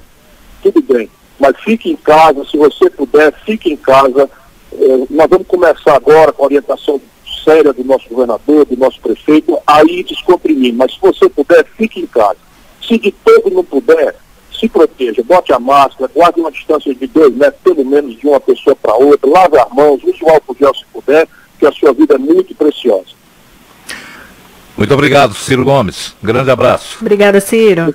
tudo 0.64 0.82
bem. 0.82 1.10
Mas 1.40 1.56
fique 1.60 1.92
em 1.92 1.96
casa, 1.96 2.44
se 2.46 2.58
você 2.58 2.90
puder, 2.90 3.32
fique 3.46 3.72
em 3.72 3.78
casa. 3.78 4.30
É, 4.74 4.88
nós 5.10 5.28
vamos 5.30 5.48
começar 5.48 5.96
agora 5.96 6.32
com 6.32 6.44
a 6.44 6.46
orientação 6.48 7.00
séria 7.44 7.72
do 7.72 7.84
nosso 7.84 8.10
governador, 8.10 8.66
do 8.66 8.76
nosso 8.76 9.00
prefeito, 9.00 9.58
aí 9.66 10.04
descomprimir. 10.04 10.74
Mas 10.74 10.94
se 10.94 11.00
você 11.00 11.30
puder, 11.30 11.66
fique 11.78 12.02
em 12.02 12.08
casa. 12.08 12.40
Se 12.86 12.98
de 12.98 13.12
todo 13.12 13.50
não 13.52 13.64
puder, 13.64 14.16
se 14.60 14.68
proteja, 14.68 15.24
bote 15.24 15.54
a 15.54 15.60
máscara, 15.60 16.12
guarde 16.14 16.40
uma 16.40 16.52
distância 16.52 16.94
de 16.94 17.08
dois 17.08 17.34
metros, 17.34 17.62
pelo 17.64 17.86
menos 17.86 18.18
de 18.18 18.28
uma 18.28 18.40
pessoa 18.40 18.76
para 18.76 18.96
outra, 18.96 19.30
lave 19.30 19.58
as 19.60 19.72
mãos, 19.72 20.04
use 20.04 20.24
o 20.24 20.30
álcool 20.30 20.56
gel 20.60 20.74
se 20.74 20.86
puder, 20.92 21.28
que 21.58 21.66
a 21.66 21.72
sua 21.72 21.94
vida 21.94 22.16
é 22.16 22.18
muito 22.18 22.54
preciosa. 22.56 23.18
Muito 24.78 24.94
obrigado, 24.94 25.34
Ciro 25.34 25.64
Gomes. 25.64 26.14
grande 26.22 26.52
abraço. 26.52 26.98
Obrigada, 27.02 27.40
Ciro. 27.42 27.94